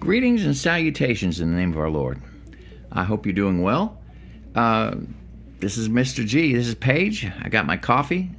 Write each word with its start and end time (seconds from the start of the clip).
Greetings 0.00 0.46
and 0.46 0.56
salutations 0.56 1.40
in 1.40 1.50
the 1.50 1.58
name 1.58 1.72
of 1.72 1.78
our 1.78 1.90
Lord. 1.90 2.22
I 2.90 3.04
hope 3.04 3.26
you're 3.26 3.34
doing 3.34 3.60
well. 3.60 4.00
Uh, 4.54 4.94
this 5.58 5.76
is 5.76 5.90
Mr. 5.90 6.26
G. 6.26 6.54
This 6.54 6.68
is 6.68 6.74
Paige. 6.74 7.30
I 7.42 7.50
got 7.50 7.66
my 7.66 7.76
coffee, 7.76 8.30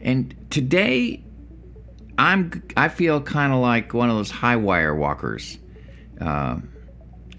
and 0.00 0.34
today 0.48 1.22
I'm 2.16 2.62
I 2.74 2.88
feel 2.88 3.20
kind 3.20 3.52
of 3.52 3.60
like 3.60 3.92
one 3.92 4.08
of 4.08 4.16
those 4.16 4.30
high 4.30 4.56
wire 4.56 4.94
walkers. 4.94 5.58
Uh, 6.18 6.56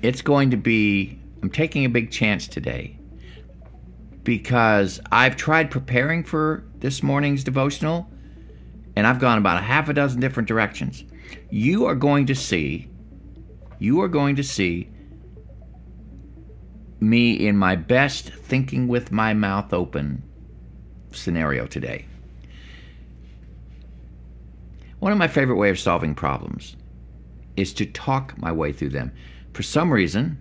it's 0.03 0.21
going 0.21 0.51
to 0.51 0.57
be. 0.57 1.19
I'm 1.41 1.49
taking 1.49 1.85
a 1.85 1.89
big 1.89 2.11
chance 2.11 2.47
today 2.47 2.99
because 4.23 5.01
I've 5.11 5.37
tried 5.37 5.71
preparing 5.71 6.23
for 6.23 6.65
this 6.77 7.01
morning's 7.01 7.43
devotional, 7.43 8.07
and 8.95 9.07
I've 9.07 9.19
gone 9.19 9.39
about 9.39 9.57
a 9.57 9.65
half 9.65 9.89
a 9.89 9.93
dozen 9.93 10.21
different 10.21 10.47
directions. 10.47 11.03
You 11.49 11.87
are 11.87 11.95
going 11.95 12.27
to 12.27 12.35
see 12.35 12.89
you 13.79 14.01
are 14.01 14.07
going 14.07 14.35
to 14.35 14.43
see 14.43 14.89
me 16.99 17.33
in 17.33 17.57
my 17.57 17.75
best 17.75 18.29
thinking 18.29 18.87
with 18.87 19.11
my 19.11 19.33
mouth 19.33 19.73
open 19.73 20.23
scenario 21.11 21.67
today. 21.67 22.05
One 24.99 25.11
of 25.11 25.17
my 25.17 25.27
favorite 25.27 25.57
ways 25.57 25.73
of 25.73 25.79
solving 25.79 26.15
problems 26.15 26.75
is 27.55 27.73
to 27.73 27.85
talk 27.85 28.37
my 28.37 28.51
way 28.51 28.71
through 28.71 28.89
them. 28.89 29.11
For 29.53 29.63
some 29.63 29.91
reason, 29.91 30.37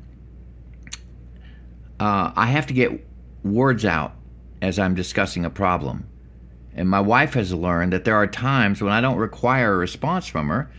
uh, 2.00 2.32
I 2.34 2.46
have 2.46 2.66
to 2.66 2.74
get 2.74 3.06
words 3.44 3.84
out 3.84 4.16
as 4.62 4.78
I'm 4.78 4.94
discussing 4.94 5.44
a 5.44 5.50
problem. 5.50 6.08
And 6.74 6.88
my 6.88 7.00
wife 7.00 7.34
has 7.34 7.52
learned 7.52 7.92
that 7.92 8.04
there 8.04 8.16
are 8.16 8.26
times 8.26 8.82
when 8.82 8.92
I 8.92 9.00
don't 9.00 9.16
require 9.16 9.74
a 9.74 9.78
response 9.78 10.26
from 10.26 10.48
her, 10.48 10.70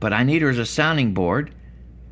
but 0.00 0.12
I 0.12 0.22
need 0.22 0.42
her 0.42 0.48
as 0.48 0.58
a 0.58 0.64
sounding 0.64 1.12
board 1.12 1.54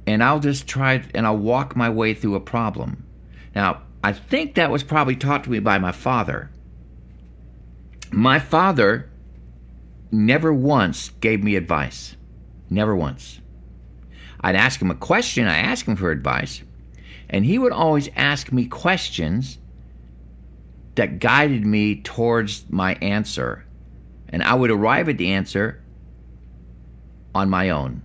and 0.07 0.23
I'll 0.23 0.41
just 0.41 0.67
try 0.67 1.03
and 1.15 1.27
I'll 1.27 1.37
walk 1.37 1.77
my 1.77 1.91
way 1.91 2.15
through 2.15 2.35
a 2.35 2.41
problem. 2.41 3.07
Now, 3.55 3.83
I 4.03 4.13
think 4.13 4.55
that 4.55 4.71
was 4.71 4.83
probably 4.83 5.17
taught 5.17 5.45
to 5.45 5.51
me 5.51 5.59
by 5.59 5.79
my 5.79 5.93
father. 5.93 6.51
My 8.11 8.39
father 8.39 9.11
never 10.11 10.53
once 10.53 11.11
gave 11.21 11.45
me 11.45 11.57
advice. 11.57 12.17
Never 12.69 12.97
once. 12.97 13.41
I'd 14.41 14.57
ask 14.57 14.81
him 14.81 14.91
a 14.91 14.97
question, 14.97 15.47
I 15.47 15.59
asked 15.59 15.87
him 15.87 15.97
for 15.97 16.11
advice, 16.11 16.63
and 17.29 17.45
he 17.45 17.59
would 17.59 17.73
always 17.73 18.09
ask 18.17 18.51
me 18.51 18.65
questions 18.67 19.59
that 20.95 21.19
guided 21.19 21.67
me 21.67 22.01
towards 22.01 22.65
my 22.71 22.95
answer. 22.95 23.67
And 24.31 24.43
I 24.43 24.55
would 24.55 24.71
arrive 24.71 25.09
at 25.09 25.19
the 25.19 25.33
answer 25.33 25.83
on 27.35 27.51
my 27.51 27.71
own 27.71 28.03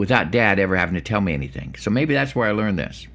without 0.00 0.30
dad 0.30 0.58
ever 0.58 0.74
having 0.76 0.94
to 0.94 1.00
tell 1.02 1.20
me 1.20 1.34
anything. 1.34 1.74
So 1.78 1.90
maybe 1.90 2.14
that's 2.14 2.34
where 2.34 2.48
I 2.48 2.52
learned 2.52 2.78
this. 2.78 3.06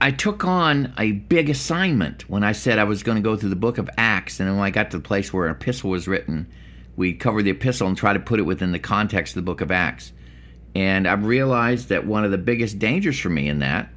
I 0.00 0.10
took 0.10 0.44
on 0.44 0.92
a 0.98 1.12
big 1.12 1.48
assignment 1.48 2.28
when 2.28 2.42
I 2.42 2.50
said 2.50 2.80
I 2.80 2.84
was 2.84 3.04
going 3.04 3.14
to 3.14 3.22
go 3.22 3.36
through 3.36 3.50
the 3.50 3.56
book 3.56 3.78
of 3.78 3.88
Acts, 3.96 4.40
and 4.40 4.48
then 4.48 4.56
when 4.56 4.66
I 4.66 4.70
got 4.70 4.90
to 4.90 4.96
the 4.96 5.04
place 5.04 5.32
where 5.32 5.46
an 5.46 5.52
epistle 5.54 5.90
was 5.90 6.08
written, 6.08 6.50
we 6.96 7.14
covered 7.14 7.44
the 7.44 7.52
epistle 7.52 7.86
and 7.86 7.96
try 7.96 8.12
to 8.12 8.18
put 8.18 8.40
it 8.40 8.42
within 8.42 8.72
the 8.72 8.80
context 8.80 9.36
of 9.36 9.44
the 9.44 9.46
book 9.46 9.60
of 9.60 9.70
Acts. 9.70 10.12
And 10.74 11.06
I've 11.06 11.24
realized 11.24 11.90
that 11.90 12.04
one 12.04 12.24
of 12.24 12.32
the 12.32 12.38
biggest 12.38 12.80
dangers 12.80 13.20
for 13.20 13.28
me 13.28 13.48
in 13.48 13.60
that 13.60 13.88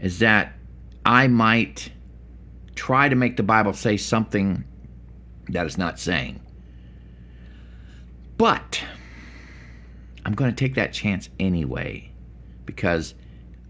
is 0.00 0.20
that 0.20 0.52
I 1.04 1.26
might 1.26 1.90
try 2.76 3.08
to 3.08 3.16
make 3.16 3.36
the 3.36 3.42
Bible 3.42 3.72
say 3.72 3.96
something 3.96 4.62
that 5.48 5.66
it's 5.66 5.78
not 5.78 5.98
saying. 5.98 6.40
But 8.36 8.82
I'm 10.24 10.34
going 10.34 10.50
to 10.50 10.56
take 10.56 10.74
that 10.74 10.92
chance 10.92 11.28
anyway 11.38 12.10
because 12.64 13.14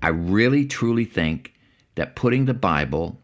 I 0.03 0.09
really 0.09 0.67
truly 0.67 1.05
think 1.05 1.53
that 1.95 2.17
putting 2.17 2.47
the 2.47 2.55
Bible, 2.55 3.21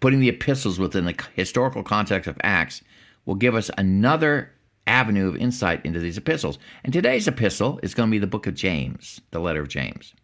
putting 0.00 0.20
the 0.20 0.28
epistles 0.28 0.78
within 0.78 1.04
the 1.04 1.14
historical 1.34 1.82
context 1.82 2.28
of 2.28 2.38
Acts, 2.42 2.82
will 3.26 3.34
give 3.34 3.54
us 3.54 3.70
another 3.76 4.52
avenue 4.86 5.28
of 5.28 5.36
insight 5.36 5.84
into 5.84 6.00
these 6.00 6.18
epistles. 6.18 6.58
And 6.82 6.92
today's 6.92 7.28
epistle 7.28 7.78
is 7.82 7.94
going 7.94 8.08
to 8.08 8.10
be 8.10 8.18
the 8.18 8.26
book 8.26 8.46
of 8.46 8.54
James, 8.54 9.20
the 9.30 9.40
letter 9.40 9.60
of 9.60 9.68
James. 9.68 10.14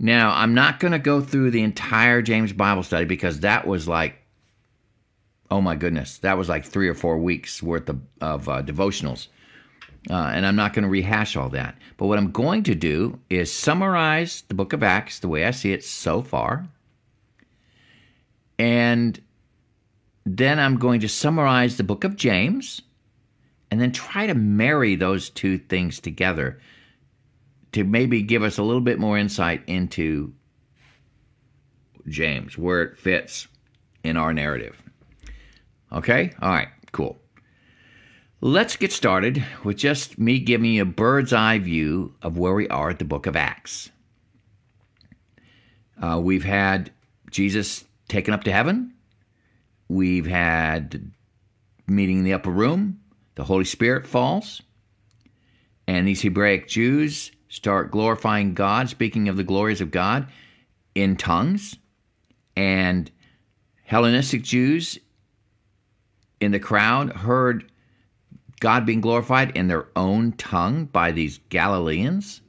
Now, 0.00 0.30
I'm 0.30 0.54
not 0.54 0.80
going 0.80 0.92
to 0.92 0.98
go 0.98 1.20
through 1.20 1.50
the 1.50 1.62
entire 1.62 2.22
James 2.22 2.52
Bible 2.52 2.82
study 2.82 3.04
because 3.04 3.40
that 3.40 3.66
was 3.66 3.88
like 3.88 4.16
oh 5.50 5.60
my 5.60 5.74
goodness, 5.74 6.18
that 6.18 6.36
was 6.36 6.48
like 6.48 6.64
three 6.64 6.88
or 6.88 6.94
four 6.94 7.18
weeks 7.18 7.62
worth 7.62 7.88
of, 7.88 8.00
of 8.20 8.48
uh, 8.48 8.62
devotionals. 8.62 9.28
Uh, 10.10 10.30
and 10.32 10.46
I'm 10.46 10.56
not 10.56 10.72
going 10.72 10.84
to 10.84 10.88
rehash 10.88 11.36
all 11.36 11.48
that. 11.50 11.76
But 11.96 12.06
what 12.06 12.18
I'm 12.18 12.30
going 12.30 12.62
to 12.64 12.74
do 12.74 13.18
is 13.28 13.52
summarize 13.52 14.42
the 14.48 14.54
book 14.54 14.72
of 14.72 14.82
Acts 14.82 15.18
the 15.18 15.28
way 15.28 15.44
I 15.44 15.50
see 15.50 15.72
it 15.72 15.84
so 15.84 16.22
far. 16.22 16.68
And 18.58 19.20
then 20.24 20.58
I'm 20.58 20.76
going 20.76 21.00
to 21.00 21.08
summarize 21.08 21.76
the 21.76 21.84
book 21.84 22.04
of 22.04 22.16
James 22.16 22.82
and 23.70 23.80
then 23.80 23.92
try 23.92 24.26
to 24.26 24.34
marry 24.34 24.94
those 24.94 25.30
two 25.30 25.58
things 25.58 26.00
together 26.00 26.60
to 27.72 27.84
maybe 27.84 28.22
give 28.22 28.42
us 28.42 28.58
a 28.58 28.62
little 28.62 28.80
bit 28.80 28.98
more 28.98 29.18
insight 29.18 29.62
into 29.66 30.32
James, 32.08 32.56
where 32.56 32.82
it 32.82 32.98
fits 32.98 33.46
in 34.02 34.16
our 34.16 34.32
narrative. 34.32 34.82
Okay? 35.92 36.32
All 36.40 36.50
right, 36.50 36.68
cool. 36.92 37.18
Let's 38.40 38.76
get 38.76 38.92
started 38.92 39.44
with 39.64 39.76
just 39.76 40.18
me 40.18 40.38
giving 40.38 40.70
you 40.70 40.82
a 40.82 40.86
bird's 40.86 41.32
eye 41.32 41.58
view 41.58 42.14
of 42.22 42.38
where 42.38 42.54
we 42.54 42.68
are 42.68 42.90
at 42.90 42.98
the 43.00 43.04
book 43.04 43.26
of 43.26 43.34
Acts. 43.34 43.90
Uh, 46.00 46.20
we've 46.22 46.44
had 46.44 46.92
Jesus 47.30 47.84
taken 48.06 48.32
up 48.32 48.44
to 48.44 48.52
heaven. 48.52 48.94
We've 49.88 50.26
had 50.26 51.10
meeting 51.88 52.18
in 52.18 52.24
the 52.24 52.34
upper 52.34 52.50
room. 52.50 53.00
The 53.34 53.44
Holy 53.44 53.64
Spirit 53.64 54.06
falls. 54.06 54.62
And 55.88 56.06
these 56.06 56.22
Hebraic 56.22 56.68
Jews 56.68 57.32
start 57.48 57.90
glorifying 57.90 58.54
God, 58.54 58.88
speaking 58.88 59.28
of 59.28 59.36
the 59.36 59.42
glories 59.42 59.80
of 59.80 59.90
God 59.90 60.28
in 60.94 61.16
tongues. 61.16 61.76
And 62.56 63.10
Hellenistic 63.84 64.42
Jews 64.42 64.98
in 66.40 66.52
the 66.52 66.58
crowd 66.58 67.12
heard 67.12 67.70
God 68.60 68.86
being 68.86 69.00
glorified 69.00 69.56
in 69.56 69.68
their 69.68 69.86
own 69.96 70.32
tongue 70.32 70.86
by 70.86 71.12
these 71.12 71.38
Galileans. 71.48 72.40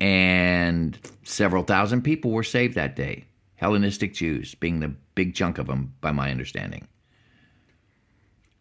And 0.00 0.98
several 1.24 1.62
thousand 1.62 2.02
people 2.02 2.30
were 2.30 2.42
saved 2.42 2.74
that 2.74 2.96
day. 2.96 3.26
Hellenistic 3.56 4.14
Jews 4.14 4.54
being 4.54 4.80
the 4.80 4.94
big 5.14 5.34
chunk 5.34 5.58
of 5.58 5.66
them, 5.66 5.94
by 6.00 6.12
my 6.12 6.30
understanding. 6.30 6.88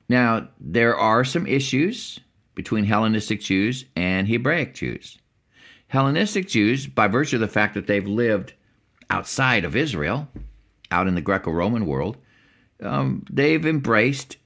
Now, 0.10 0.50
there 0.60 0.98
are 0.98 1.24
some 1.24 1.48
issues 1.48 2.20
between 2.56 2.84
Hellenistic 2.84 3.40
Jews 3.40 3.86
and 3.96 4.28
Hebraic 4.28 4.74
Jews. 4.74 5.18
Hellenistic 5.88 6.50
Jews, 6.50 6.88
by 6.88 7.08
virtue 7.08 7.38
of 7.38 7.42
the 7.42 7.48
fact 7.48 7.76
that 7.76 7.88
they've 7.88 8.06
lived 8.06 8.54
outside 9.10 9.64
of 9.64 9.76
Israel, 9.78 10.28
out 10.92 11.08
in 11.08 11.16
the 11.16 11.22
Greco 11.22 11.52
Roman 11.52 11.86
world, 11.86 12.18
um, 12.82 13.26
they've 13.30 13.66
embraced 13.66 14.38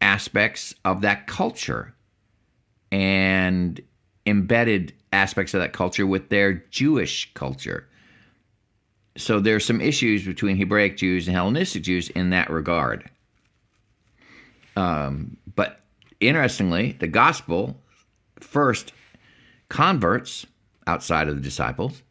aspects 0.00 0.74
of 0.84 1.02
that 1.02 1.26
culture 1.26 1.94
and 2.90 3.80
embedded 4.26 4.92
aspects 5.12 5.54
of 5.54 5.60
that 5.60 5.72
culture 5.72 6.06
with 6.06 6.28
their 6.28 6.54
Jewish 6.70 7.32
culture. 7.34 7.88
So 9.16 9.40
there's 9.40 9.64
some 9.64 9.80
issues 9.80 10.24
between 10.24 10.56
Hebraic 10.56 10.96
Jews 10.96 11.26
and 11.26 11.36
Hellenistic 11.36 11.82
Jews 11.82 12.08
in 12.10 12.30
that 12.30 12.50
regard. 12.50 13.10
Um, 14.74 15.36
but 15.54 15.80
interestingly, 16.20 16.92
the 16.92 17.08
gospel 17.08 17.78
first 18.40 18.92
converts 19.68 20.46
outside 20.86 21.28
of 21.28 21.36
the 21.36 21.42
disciples 21.42 22.02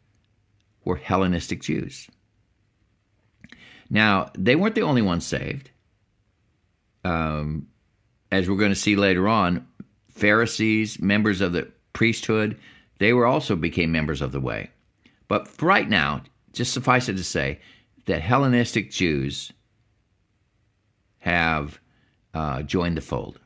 were 0.84 0.96
Hellenistic 0.96 1.62
Jews. 1.62 2.08
Now, 3.92 4.30
they 4.36 4.56
weren't 4.56 4.74
the 4.74 4.82
only 4.82 5.02
ones 5.02 5.24
saved 5.24 5.70
um, 7.04 7.68
as 8.30 8.48
we're 8.48 8.56
going 8.56 8.70
to 8.70 8.76
see 8.76 8.96
later 8.96 9.28
on, 9.28 9.66
Pharisees, 10.10 11.00
members 11.00 11.40
of 11.40 11.52
the 11.52 11.70
priesthood, 11.92 12.58
they 12.98 13.12
were 13.12 13.26
also 13.26 13.56
became 13.56 13.90
members 13.92 14.22
of 14.22 14.32
the 14.32 14.40
way. 14.40 14.70
But 15.28 15.50
right 15.60 15.88
now, 15.88 16.22
just 16.52 16.72
suffice 16.72 17.08
it 17.08 17.16
to 17.16 17.24
say 17.24 17.60
that 18.06 18.20
Hellenistic 18.20 18.90
Jews 18.90 19.52
have 21.18 21.80
uh, 22.34 22.62
joined 22.62 22.96
the 22.96 23.02
fold. 23.02 23.40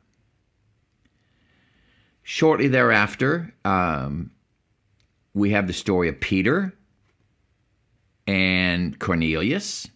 Shortly 2.22 2.68
thereafter, 2.68 3.54
um, 3.64 4.32
we 5.34 5.50
have 5.50 5.66
the 5.66 5.72
story 5.72 6.08
of 6.08 6.20
Peter 6.20 6.72
and 8.26 8.98
Cornelius 8.98 9.88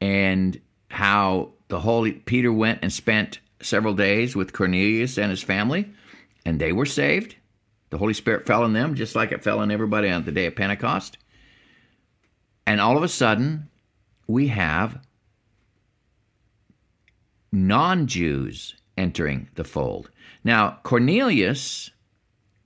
and 0.00 0.60
how 0.88 1.52
the 1.68 1.80
holy 1.80 2.12
Peter 2.12 2.52
went 2.52 2.80
and 2.82 2.92
spent 2.92 3.40
several 3.62 3.94
days 3.94 4.34
with 4.34 4.52
Cornelius 4.52 5.18
and 5.18 5.30
his 5.30 5.42
family, 5.42 5.90
and 6.44 6.58
they 6.58 6.72
were 6.72 6.86
saved. 6.86 7.36
The 7.90 7.98
Holy 7.98 8.14
Spirit 8.14 8.46
fell 8.46 8.62
on 8.62 8.72
them 8.72 8.94
just 8.94 9.14
like 9.14 9.32
it 9.32 9.42
fell 9.42 9.58
on 9.58 9.70
everybody 9.70 10.08
on 10.08 10.24
the 10.24 10.32
day 10.32 10.46
of 10.46 10.56
Pentecost. 10.56 11.18
And 12.66 12.80
all 12.80 12.96
of 12.96 13.02
a 13.02 13.08
sudden, 13.08 13.68
we 14.26 14.48
have 14.48 15.00
non 17.52 18.06
Jews 18.06 18.76
entering 18.96 19.48
the 19.54 19.64
fold. 19.64 20.10
Now, 20.44 20.78
Cornelius 20.82 21.90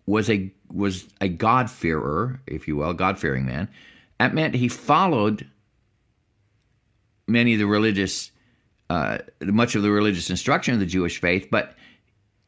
was 0.07 0.29
a 0.29 0.53
was 0.71 1.09
a 1.21 1.29
God-fearer, 1.29 2.41
if 2.47 2.69
you 2.69 2.77
will, 2.77 2.93
God-fearing 2.93 3.47
man. 3.47 3.69
That 4.19 4.35
meant 4.35 4.55
he 4.55 4.69
followed 4.69 5.49
many 7.27 7.55
of 7.55 7.59
the 7.59 7.67
religious, 7.67 8.31
uh, 8.91 9.19
much 9.41 9.75
of 9.75 9.83
the 9.83 9.91
religious 9.91 10.31
instruction 10.31 10.75
of 10.75 10.81
the 10.81 10.87
Jewish 10.87 11.21
faith, 11.21 11.49
but 11.51 11.75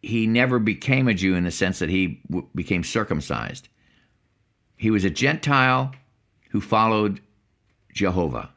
he 0.02 0.26
never 0.26 0.58
became 0.58 1.08
a 1.08 1.14
Jew 1.14 1.34
in 1.34 1.44
the 1.44 1.50
sense 1.50 1.78
that 1.78 1.88
he 1.88 2.20
w- 2.30 2.48
became 2.54 2.84
circumcised. 2.84 3.68
He 4.76 4.90
was 4.90 5.04
a 5.04 5.10
Gentile 5.10 5.92
who 6.50 6.60
followed 6.60 7.20
Jehovah. 7.92 8.50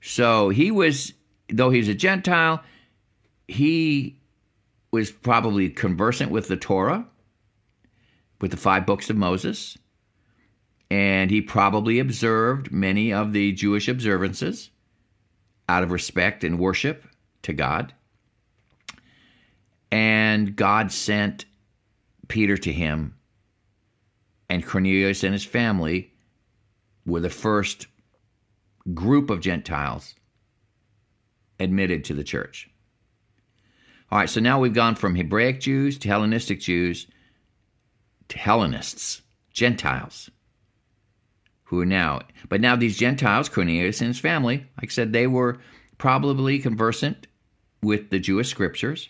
So 0.00 0.48
he 0.48 0.70
was, 0.70 1.12
though 1.48 1.70
he 1.70 1.78
was 1.78 1.88
a 1.88 1.94
Gentile, 1.94 2.62
he 3.46 4.18
was 4.90 5.10
probably 5.10 5.70
conversant 5.70 6.30
with 6.30 6.48
the 6.48 6.56
Torah, 6.56 7.06
with 8.40 8.50
the 8.50 8.56
five 8.56 8.84
books 8.84 9.10
of 9.10 9.16
Moses, 9.16 9.78
and 10.90 11.30
he 11.30 11.40
probably 11.40 11.98
observed 11.98 12.72
many 12.72 13.12
of 13.12 13.32
the 13.32 13.52
Jewish 13.52 13.88
observances 13.88 14.70
out 15.68 15.82
of 15.82 15.90
respect 15.90 16.44
and 16.44 16.58
worship 16.58 17.06
to 17.42 17.52
God. 17.52 17.92
And 19.90 20.56
God 20.56 20.90
sent 20.90 21.44
Peter 22.28 22.56
to 22.56 22.72
him, 22.72 23.14
and 24.48 24.66
Cornelius 24.66 25.22
and 25.22 25.32
his 25.32 25.44
family 25.44 26.12
were 27.04 27.20
the 27.20 27.30
first 27.30 27.86
group 28.94 29.30
of 29.30 29.40
Gentiles 29.40 30.14
admitted 31.60 32.04
to 32.04 32.14
the 32.14 32.24
church. 32.24 32.70
All 34.10 34.18
right, 34.18 34.28
so 34.28 34.40
now 34.40 34.60
we've 34.60 34.74
gone 34.74 34.94
from 34.94 35.14
Hebraic 35.14 35.60
Jews 35.60 35.98
to 35.98 36.08
Hellenistic 36.08 36.60
Jews 36.60 37.06
to 38.28 38.38
Hellenists, 38.38 39.22
Gentiles, 39.52 40.30
who 41.72 41.80
are 41.80 41.86
now, 41.86 42.20
but 42.50 42.60
now 42.60 42.76
these 42.76 42.98
Gentiles, 42.98 43.48
Cornelius 43.48 44.02
and 44.02 44.08
his 44.08 44.18
family, 44.18 44.58
like 44.76 44.90
I 44.90 44.92
said, 44.92 45.14
they 45.14 45.26
were 45.26 45.58
probably 45.96 46.58
conversant 46.58 47.26
with 47.82 48.10
the 48.10 48.18
Jewish 48.18 48.50
scriptures. 48.50 49.08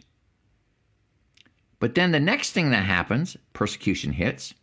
But 1.81 1.97
then 1.97 2.13
the 2.13 2.21
next 2.21 2.53
thing 2.53 2.71
that 2.71 2.85
happens, 2.85 3.37
persecution 3.53 4.13
hits. 4.13 4.55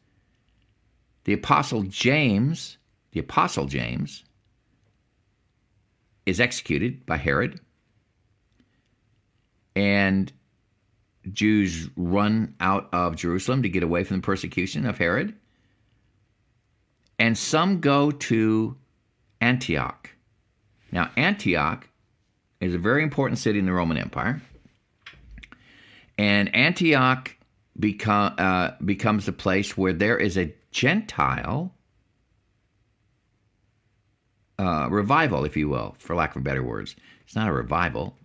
The 1.25 1.34
apostle 1.34 1.84
James, 1.84 2.78
the 3.12 3.19
apostle 3.19 3.66
James, 3.66 4.24
is 6.25 6.40
executed 6.40 7.06
by 7.06 7.18
Herod. 7.18 7.60
And 9.75 10.31
Jews 11.34 11.90
run 11.98 12.56
out 12.62 12.88
of 12.94 13.18
Jerusalem 13.18 13.62
to 13.63 13.68
get 13.68 13.84
away 13.84 14.06
from 14.06 14.22
the 14.22 14.25
persecution 14.25 14.86
of 14.86 14.98
Herod. 14.98 15.36
And 17.19 17.38
some 17.38 17.81
go 17.81 18.12
to 18.12 18.77
Antioch. 19.42 20.10
Now, 20.92 21.12
Antioch 21.18 21.88
is 22.62 22.74
a 22.74 22.80
very 22.80 23.04
important 23.04 23.38
city 23.39 23.60
in 23.60 23.66
the 23.66 23.74
Roman 23.74 23.98
Empire. 23.98 24.42
And 26.18 26.54
Antioch 26.56 27.36
become, 27.80 28.33
uh, 28.38 28.71
becomes 28.83 29.27
a 29.27 29.33
place 29.33 29.77
where 29.77 29.94
there 29.94 30.18
is 30.18 30.38
a 30.38 30.54
Gentile 30.71 31.74
uh, 34.57 34.88
revival, 34.89 35.45
if 35.45 35.56
you 35.56 35.69
will, 35.69 35.95
for 36.00 36.16
lack 36.16 36.36
of 36.36 36.44
better 36.44 36.63
words. 36.63 36.95
It's 37.25 37.36
not 37.36 37.48
a 37.48 37.54
revival. 37.54 38.16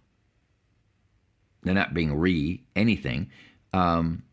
They're 1.62 1.74
not 1.74 1.94
being 1.94 2.14
re 2.14 2.62
anything. 2.74 3.30
Um, 3.72 4.24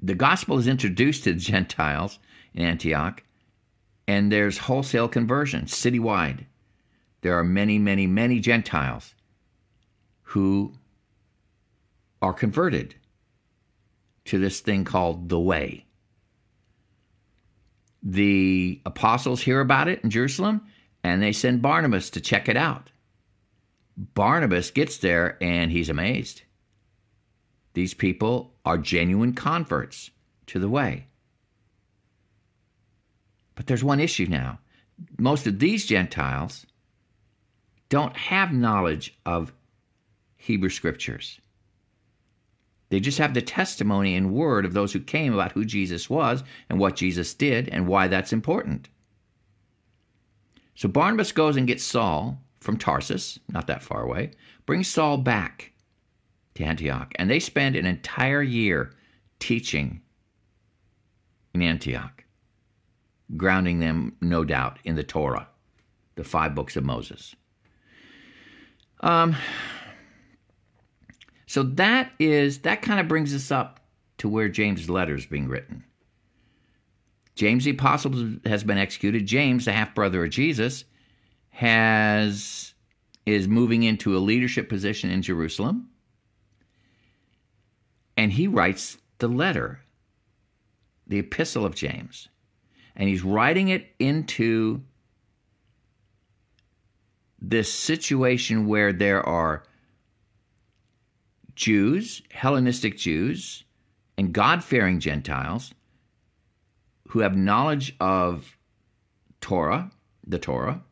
the 0.00 0.14
gospel 0.14 0.58
is 0.58 0.66
introduced 0.66 1.24
to 1.24 1.32
the 1.32 1.40
Gentiles 1.40 2.18
in 2.54 2.62
Antioch, 2.64 3.22
and 4.10 4.32
there's 4.32 4.58
wholesale 4.58 5.06
conversion 5.06 5.66
citywide. 5.66 6.44
There 7.20 7.38
are 7.38 7.44
many, 7.44 7.78
many, 7.78 8.08
many 8.08 8.40
Gentiles 8.40 9.14
who 10.22 10.72
are 12.20 12.32
converted 12.32 12.96
to 14.24 14.40
this 14.40 14.58
thing 14.58 14.82
called 14.82 15.28
the 15.28 15.38
way. 15.38 15.86
The 18.02 18.80
apostles 18.84 19.42
hear 19.42 19.60
about 19.60 19.86
it 19.86 20.02
in 20.02 20.10
Jerusalem 20.10 20.62
and 21.04 21.22
they 21.22 21.30
send 21.30 21.62
Barnabas 21.62 22.10
to 22.10 22.20
check 22.20 22.48
it 22.48 22.56
out. 22.56 22.90
Barnabas 23.96 24.72
gets 24.72 24.96
there 24.96 25.38
and 25.40 25.70
he's 25.70 25.88
amazed. 25.88 26.42
These 27.74 27.94
people 27.94 28.54
are 28.64 28.76
genuine 28.76 29.34
converts 29.34 30.10
to 30.46 30.58
the 30.58 30.68
way. 30.68 31.06
But 33.60 33.66
there's 33.66 33.84
one 33.84 34.00
issue 34.00 34.24
now. 34.24 34.58
Most 35.18 35.46
of 35.46 35.58
these 35.58 35.84
Gentiles 35.84 36.64
don't 37.90 38.16
have 38.16 38.54
knowledge 38.54 39.18
of 39.26 39.52
Hebrew 40.38 40.70
scriptures. 40.70 41.38
They 42.88 43.00
just 43.00 43.18
have 43.18 43.34
the 43.34 43.42
testimony 43.42 44.16
and 44.16 44.32
word 44.32 44.64
of 44.64 44.72
those 44.72 44.94
who 44.94 45.00
came 45.00 45.34
about 45.34 45.52
who 45.52 45.66
Jesus 45.66 46.08
was 46.08 46.42
and 46.70 46.78
what 46.78 46.96
Jesus 46.96 47.34
did 47.34 47.68
and 47.68 47.86
why 47.86 48.08
that's 48.08 48.32
important. 48.32 48.88
So 50.74 50.88
Barnabas 50.88 51.30
goes 51.30 51.58
and 51.58 51.66
gets 51.66 51.84
Saul 51.84 52.40
from 52.60 52.78
Tarsus, 52.78 53.38
not 53.50 53.66
that 53.66 53.82
far 53.82 54.04
away, 54.04 54.30
brings 54.64 54.88
Saul 54.88 55.18
back 55.18 55.72
to 56.54 56.64
Antioch, 56.64 57.12
and 57.16 57.28
they 57.28 57.40
spend 57.40 57.76
an 57.76 57.84
entire 57.84 58.42
year 58.42 58.94
teaching 59.38 60.00
in 61.52 61.60
Antioch, 61.60 62.24
grounding 63.36 63.78
them, 63.78 64.16
no 64.20 64.44
doubt, 64.44 64.78
in 64.84 64.96
the 64.96 65.02
Torah, 65.02 65.48
the 66.16 66.24
five 66.24 66.54
books 66.54 66.76
of 66.76 66.84
Moses. 66.84 67.34
Um, 69.00 69.36
so 71.46 71.62
that 71.62 72.12
is 72.18 72.60
that 72.60 72.82
kind 72.82 73.00
of 73.00 73.08
brings 73.08 73.34
us 73.34 73.50
up 73.50 73.80
to 74.18 74.28
where 74.28 74.48
James' 74.48 74.90
letter 74.90 75.14
is 75.14 75.26
being 75.26 75.48
written. 75.48 75.84
James 77.34 77.64
the 77.64 77.70
apostle 77.70 78.36
has 78.44 78.64
been 78.64 78.78
executed. 78.78 79.26
James, 79.26 79.64
the 79.64 79.72
half 79.72 79.94
brother 79.94 80.24
of 80.24 80.30
Jesus, 80.30 80.84
has 81.50 82.74
is 83.26 83.48
moving 83.48 83.82
into 83.82 84.16
a 84.16 84.18
leadership 84.18 84.68
position 84.68 85.10
in 85.10 85.22
Jerusalem. 85.22 85.88
And 88.16 88.32
he 88.32 88.46
writes 88.46 88.98
the 89.18 89.28
letter, 89.28 89.80
the 91.06 91.18
epistle 91.18 91.64
of 91.64 91.74
James. 91.74 92.28
And 93.00 93.08
he's 93.08 93.24
writing 93.24 93.68
it 93.68 93.86
into 93.98 94.82
this 97.40 97.72
situation 97.72 98.66
where 98.66 98.92
there 98.92 99.26
are 99.26 99.62
Jews, 101.54 102.20
Hellenistic 102.30 102.98
Jews, 102.98 103.64
and 104.18 104.34
God 104.34 104.62
fearing 104.62 105.00
Gentiles 105.00 105.72
who 107.08 107.20
have 107.20 107.34
knowledge 107.34 107.96
of 108.00 108.58
Torah, 109.40 109.90
the 110.26 110.38
Torah, 110.38 110.82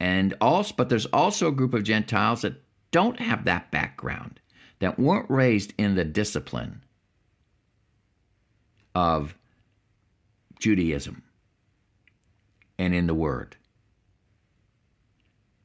and 0.00 0.32
also, 0.40 0.74
but 0.78 0.88
there's 0.88 1.04
also 1.06 1.48
a 1.48 1.52
group 1.52 1.74
of 1.74 1.84
Gentiles 1.84 2.40
that 2.40 2.54
don't 2.90 3.20
have 3.20 3.44
that 3.44 3.70
background, 3.70 4.40
that 4.78 4.98
weren't 4.98 5.28
raised 5.28 5.74
in 5.76 5.94
the 5.94 6.04
discipline 6.06 6.82
of 8.94 9.34
Judaism 10.60 11.22
and 12.78 12.94
in 12.94 13.06
the 13.06 13.14
Word. 13.14 13.56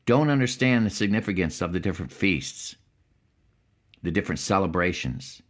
Don't 0.05 0.29
understand 0.29 0.85
the 0.85 0.91
significance 0.91 1.61
of 1.61 1.73
the 1.73 1.79
different 1.79 2.11
feasts, 2.11 2.75
the 4.03 4.11
different 4.11 4.39
celebrations, 4.39 5.41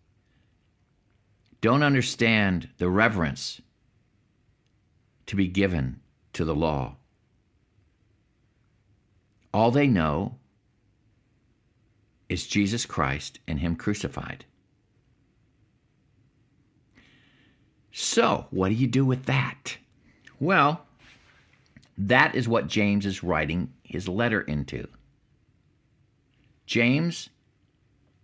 don't 1.65 1.81
understand 1.81 2.69
the 2.77 2.87
reverence 2.87 3.59
to 5.25 5.35
be 5.35 5.47
given 5.47 5.99
to 6.33 6.45
the 6.45 6.53
law. 6.53 6.95
All 9.51 9.71
they 9.71 9.87
know 9.87 10.35
is 12.29 12.45
Jesus 12.45 12.85
Christ 12.85 13.39
and 13.47 13.59
Him 13.59 13.75
crucified. 13.75 14.45
So, 17.97 18.47
what 18.51 18.67
do 18.67 18.75
you 18.75 18.87
do 18.87 19.05
with 19.05 19.23
that? 19.27 19.77
Well, 20.37 20.85
that 21.97 22.35
is 22.35 22.45
what 22.45 22.67
James 22.67 23.05
is 23.05 23.23
writing 23.23 23.71
his 23.83 24.09
letter 24.09 24.41
into. 24.41 24.89
James 26.65 27.29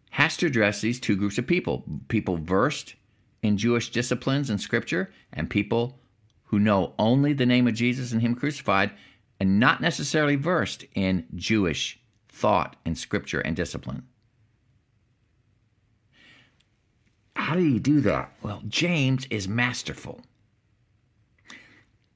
has 0.10 0.36
to 0.36 0.48
address 0.48 0.82
these 0.82 1.00
two 1.00 1.16
groups 1.16 1.38
of 1.38 1.48
people 1.48 1.86
people 2.10 2.36
versed 2.36 2.96
in 3.42 3.56
Jewish 3.56 3.92
disciplines 3.92 4.50
and 4.50 4.60
scripture, 4.60 5.10
and 5.32 5.50
people 5.50 6.02
who 6.44 6.60
know 6.60 6.94
only 7.00 7.32
the 7.32 7.46
name 7.46 7.66
of 7.66 7.74
Jesus 7.74 8.12
and 8.12 8.22
Him 8.22 8.36
crucified, 8.36 8.92
and 9.40 9.58
not 9.58 9.80
necessarily 9.80 10.36
versed 10.36 10.84
in 10.96 11.26
Jewish 11.34 11.98
thought 12.28 12.76
and 12.86 12.98
scripture 12.98 13.40
and 13.40 13.56
discipline. 13.56 14.06
How 17.36 17.56
do 17.56 17.64
you 17.64 17.80
do 17.80 18.02
that? 18.02 18.32
Well, 18.42 18.62
James 18.68 19.26
is 19.30 19.48
masterful. 19.48 20.22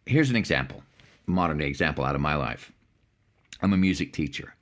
Here's 0.06 0.30
an 0.30 0.36
example, 0.36 0.84
modern 1.26 1.58
day 1.58 1.68
example 1.68 2.06
out 2.06 2.16
of 2.16 2.22
my 2.22 2.36
life. 2.36 2.72
I'm 3.62 3.74
a 3.74 3.78
music 3.78 4.14
teacher. 4.14 4.54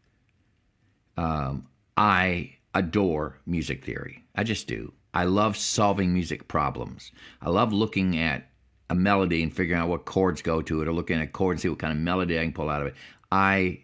Um, 1.18 1.68
I 1.98 2.56
adore 2.74 3.40
music 3.46 3.84
theory. 3.84 4.24
I 4.36 4.44
just 4.44 4.68
do. 4.68 4.94
I 5.14 5.26
love 5.26 5.58
solving 5.58 6.14
music 6.14 6.48
problems. 6.48 7.12
I 7.42 7.50
love 7.50 7.72
looking 7.72 8.18
at 8.18 8.50
a 8.90 8.96
melody 8.96 9.44
and 9.44 9.54
figuring 9.54 9.82
out 9.82 9.90
what 9.90 10.06
chords 10.06 10.42
go 10.42 10.62
to 10.62 10.82
it, 10.82 10.88
or 10.88 10.94
looking 10.94 11.18
at 11.18 11.24
a 11.24 11.28
chord 11.28 11.54
and 11.54 11.62
see 11.62 11.70
what 11.70 11.80
kind 11.80 11.94
of 11.94 12.00
melody 12.00 12.40
I 12.40 12.44
can 12.44 12.54
pull 12.54 12.70
out 12.70 12.82
of 12.82 12.88
it. 12.88 12.96
I, 13.32 13.82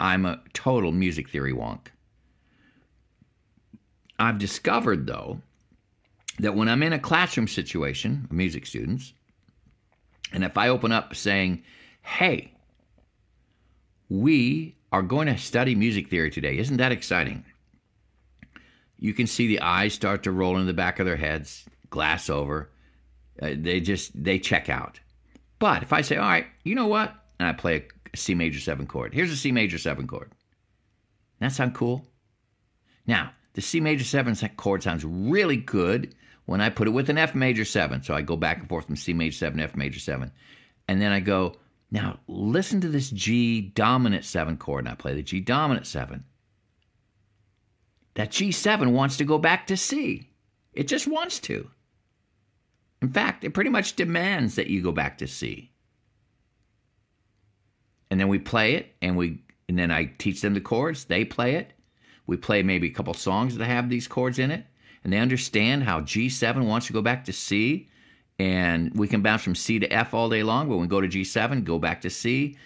I'm 0.00 0.26
a 0.26 0.40
total 0.52 0.92
music 0.92 1.30
theory 1.30 1.52
wonk. 1.52 1.88
I've 4.18 4.38
discovered 4.38 5.06
though 5.06 5.40
that 6.38 6.54
when 6.54 6.68
I'm 6.68 6.82
in 6.82 6.92
a 6.92 6.98
classroom 6.98 7.48
situation, 7.48 8.28
music 8.30 8.66
students, 8.66 9.12
and 10.32 10.44
if 10.44 10.56
I 10.56 10.68
open 10.68 10.92
up 10.92 11.14
saying, 11.14 11.62
"Hey, 12.02 12.52
we 14.08 14.76
are 14.92 15.02
going 15.02 15.26
to 15.26 15.36
study 15.38 15.74
music 15.74 16.08
theory 16.08 16.30
today," 16.30 16.58
isn't 16.58 16.78
that 16.78 16.92
exciting? 16.92 17.44
you 19.02 19.12
can 19.12 19.26
see 19.26 19.48
the 19.48 19.60
eyes 19.60 19.92
start 19.92 20.22
to 20.22 20.30
roll 20.30 20.58
in 20.58 20.66
the 20.66 20.72
back 20.72 21.00
of 21.00 21.06
their 21.06 21.16
heads, 21.16 21.64
glass 21.90 22.30
over. 22.30 22.70
Uh, 23.42 23.50
they 23.56 23.80
just 23.80 24.12
they 24.14 24.38
check 24.38 24.68
out. 24.68 25.00
But 25.58 25.82
if 25.82 25.92
I 25.92 26.02
say, 26.02 26.18
all 26.18 26.28
right, 26.28 26.46
you 26.62 26.76
know 26.76 26.86
what, 26.86 27.12
and 27.40 27.48
I 27.48 27.52
play 27.52 27.84
a 28.14 28.16
C 28.16 28.36
major 28.36 28.60
seven 28.60 28.86
chord. 28.86 29.12
Here's 29.12 29.32
a 29.32 29.36
C 29.36 29.50
major 29.50 29.76
seven 29.76 30.06
chord. 30.06 30.30
That 31.40 31.50
sound 31.50 31.74
cool? 31.74 32.06
Now 33.04 33.32
the 33.54 33.60
C 33.60 33.80
major 33.80 34.04
seven 34.04 34.34
chord 34.56 34.82
sounds 34.82 35.04
really 35.04 35.56
good 35.56 36.14
when 36.46 36.60
I 36.60 36.70
put 36.70 36.88
it 36.88 36.92
with 36.92 37.10
an 37.10 37.18
F 37.18 37.34
major 37.34 37.64
seven. 37.64 38.02
So 38.02 38.14
I 38.14 38.22
go 38.22 38.36
back 38.36 38.58
and 38.58 38.68
forth 38.68 38.86
from 38.86 38.96
C 38.96 39.12
major 39.12 39.36
seven, 39.36 39.60
F 39.60 39.76
major 39.76 40.00
seven, 40.00 40.32
and 40.88 41.00
then 41.00 41.12
I 41.12 41.20
go. 41.20 41.56
Now 41.90 42.20
listen 42.26 42.80
to 42.80 42.88
this 42.88 43.10
G 43.10 43.60
dominant 43.60 44.24
seven 44.24 44.56
chord, 44.56 44.84
and 44.84 44.92
I 44.92 44.94
play 44.94 45.14
the 45.14 45.22
G 45.22 45.40
dominant 45.40 45.86
seven 45.86 46.24
that 48.14 48.30
G7 48.30 48.92
wants 48.92 49.16
to 49.18 49.24
go 49.24 49.38
back 49.38 49.66
to 49.68 49.76
C. 49.76 50.28
It 50.72 50.88
just 50.88 51.06
wants 51.06 51.38
to. 51.40 51.70
In 53.00 53.10
fact, 53.10 53.44
it 53.44 53.54
pretty 53.54 53.70
much 53.70 53.96
demands 53.96 54.54
that 54.56 54.68
you 54.68 54.82
go 54.82 54.92
back 54.92 55.18
to 55.18 55.26
C. 55.26 55.70
And 58.10 58.20
then 58.20 58.28
we 58.28 58.38
play 58.38 58.74
it 58.74 58.94
and 59.00 59.16
we 59.16 59.42
and 59.68 59.78
then 59.78 59.90
I 59.90 60.04
teach 60.04 60.42
them 60.42 60.54
the 60.54 60.60
chords, 60.60 61.04
they 61.04 61.24
play 61.24 61.54
it. 61.54 61.72
We 62.26 62.36
play 62.36 62.62
maybe 62.62 62.88
a 62.88 62.92
couple 62.92 63.14
songs 63.14 63.56
that 63.56 63.64
have 63.64 63.88
these 63.88 64.08
chords 64.08 64.38
in 64.38 64.50
it 64.50 64.64
and 65.04 65.12
they 65.12 65.18
understand 65.18 65.82
how 65.82 66.00
G7 66.00 66.64
wants 66.64 66.86
to 66.86 66.92
go 66.92 67.02
back 67.02 67.24
to 67.24 67.32
C 67.32 67.88
and 68.38 68.92
we 68.94 69.08
can 69.08 69.22
bounce 69.22 69.42
from 69.42 69.54
C 69.54 69.78
to 69.78 69.92
F 69.92 70.14
all 70.14 70.28
day 70.28 70.42
long, 70.42 70.68
but 70.68 70.74
when 70.74 70.82
we 70.82 70.88
go 70.88 71.00
to 71.00 71.08
G7, 71.08 71.64
go 71.64 71.78
back 71.78 72.00
to 72.00 72.10
C. 72.10 72.56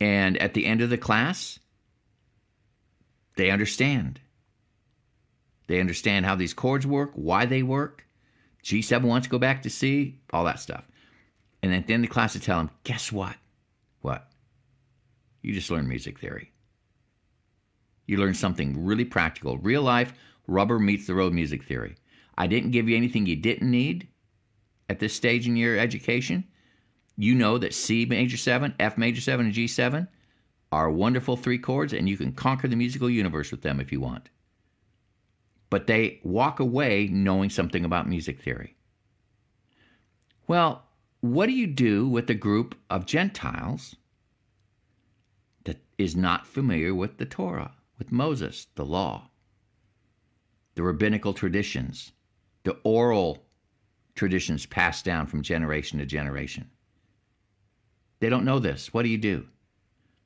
And 0.00 0.38
at 0.38 0.54
the 0.54 0.64
end 0.64 0.80
of 0.80 0.90
the 0.90 0.96
class, 0.96 1.58
they 3.36 3.50
understand. 3.50 4.20
They 5.66 5.80
understand 5.80 6.26
how 6.26 6.36
these 6.36 6.54
chords 6.54 6.86
work, 6.86 7.10
why 7.14 7.46
they 7.46 7.62
work. 7.62 8.06
G7 8.62 9.02
wants 9.02 9.26
to 9.26 9.30
go 9.30 9.38
back 9.38 9.62
to 9.62 9.70
C, 9.70 10.18
all 10.32 10.44
that 10.44 10.60
stuff. 10.60 10.84
And 11.62 11.74
at 11.74 11.86
the 11.86 11.94
end 11.94 12.04
of 12.04 12.10
the 12.10 12.14
class, 12.14 12.34
I 12.34 12.38
tell 12.38 12.58
them, 12.58 12.70
guess 12.84 13.12
what? 13.12 13.36
What? 14.00 14.26
You 15.42 15.52
just 15.52 15.70
learned 15.70 15.88
music 15.88 16.18
theory. 16.18 16.50
You 18.06 18.18
learn 18.18 18.34
something 18.34 18.84
really 18.84 19.04
practical, 19.04 19.58
real 19.58 19.82
life, 19.82 20.12
rubber 20.46 20.78
meets 20.78 21.06
the 21.06 21.14
road 21.14 21.32
music 21.32 21.64
theory. 21.64 21.96
I 22.36 22.46
didn't 22.46 22.72
give 22.72 22.88
you 22.88 22.96
anything 22.96 23.26
you 23.26 23.36
didn't 23.36 23.70
need 23.70 24.08
at 24.90 24.98
this 24.98 25.14
stage 25.14 25.46
in 25.46 25.56
your 25.56 25.78
education. 25.78 26.44
You 27.16 27.34
know 27.34 27.58
that 27.58 27.74
C 27.74 28.04
major 28.04 28.36
7, 28.36 28.74
F 28.80 28.98
major 28.98 29.20
7, 29.20 29.46
and 29.46 29.54
G7 29.54 30.08
are 30.72 30.90
wonderful 30.90 31.36
three 31.36 31.58
chords, 31.58 31.92
and 31.92 32.08
you 32.08 32.16
can 32.16 32.32
conquer 32.32 32.68
the 32.68 32.76
musical 32.76 33.08
universe 33.08 33.50
with 33.50 33.62
them 33.62 33.80
if 33.80 33.92
you 33.92 34.00
want 34.00 34.28
but 35.74 35.88
they 35.88 36.20
walk 36.22 36.60
away 36.60 37.08
knowing 37.08 37.50
something 37.50 37.84
about 37.84 38.08
music 38.08 38.40
theory. 38.40 38.76
Well, 40.46 40.84
what 41.20 41.46
do 41.46 41.52
you 41.52 41.66
do 41.66 42.06
with 42.08 42.30
a 42.30 42.34
group 42.34 42.76
of 42.88 43.06
Gentiles 43.06 43.96
that 45.64 45.78
is 45.98 46.14
not 46.14 46.46
familiar 46.46 46.94
with 46.94 47.18
the 47.18 47.24
Torah, 47.24 47.72
with 47.98 48.12
Moses, 48.12 48.66
the 48.74 48.84
law, 48.84 49.30
the 50.74 50.82
rabbinical 50.82 51.32
traditions, 51.32 52.12
the 52.64 52.76
oral 52.84 53.46
traditions 54.14 54.66
passed 54.66 55.04
down 55.04 55.26
from 55.26 55.42
generation 55.42 55.98
to 55.98 56.06
generation? 56.06 56.70
They 58.20 58.28
don't 58.28 58.44
know 58.44 58.58
this. 58.58 58.92
What 58.92 59.02
do 59.02 59.08
you 59.08 59.18
do? 59.18 59.46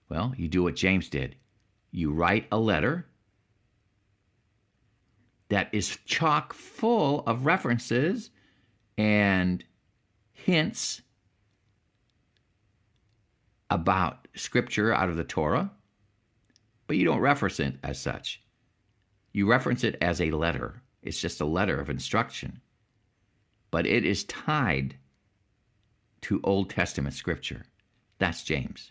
Well, 0.08 0.32
you 0.37 0.48
do 0.48 0.62
what 0.62 0.76
James 0.76 1.08
did. 1.08 1.37
You 1.90 2.12
write 2.12 2.46
a 2.52 2.58
letter 2.58 3.06
that 5.48 5.68
is 5.72 5.98
chock 6.04 6.52
full 6.52 7.25
of 7.26 7.46
references 7.46 8.30
and 8.96 9.64
hints 10.32 11.02
about 13.70 14.28
scripture 14.34 14.92
out 14.92 15.08
of 15.08 15.16
the 15.16 15.25
Torah, 15.25 15.70
but 16.88 16.97
you 16.97 17.04
don't 17.04 17.21
reference 17.21 17.61
it 17.61 17.76
as 17.85 18.00
such. 18.00 18.42
You 19.33 19.49
reference 19.49 19.85
it 19.85 19.97
as 20.00 20.21
a 20.21 20.33
letter. 20.33 20.83
It's 21.02 21.21
just 21.21 21.40
a 21.40 21.45
letter 21.45 21.80
of 21.80 21.90
instruction, 21.90 22.61
but 23.71 23.87
it 23.87 24.04
is 24.04 24.25
tied 24.25 24.97
to 26.23 26.40
Old 26.42 26.71
Testament 26.71 27.14
scripture. 27.14 27.66
That's 28.18 28.42
James. 28.42 28.90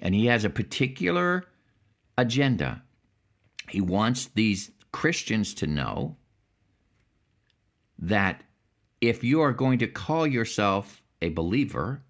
And 0.00 0.14
he 0.14 0.26
has 0.26 0.44
a 0.44 0.50
particular 0.50 1.44
agenda. 2.16 2.82
He 3.68 3.82
wants 3.82 4.26
these 4.28 4.70
Christians 4.92 5.52
to 5.54 5.66
know 5.66 6.16
that 7.98 8.42
if 9.00 9.22
you 9.22 9.42
are 9.42 9.52
going 9.52 9.80
to 9.80 9.86
call 9.86 10.26
yourself 10.26 11.02
a 11.20 11.28
believer, 11.28 12.02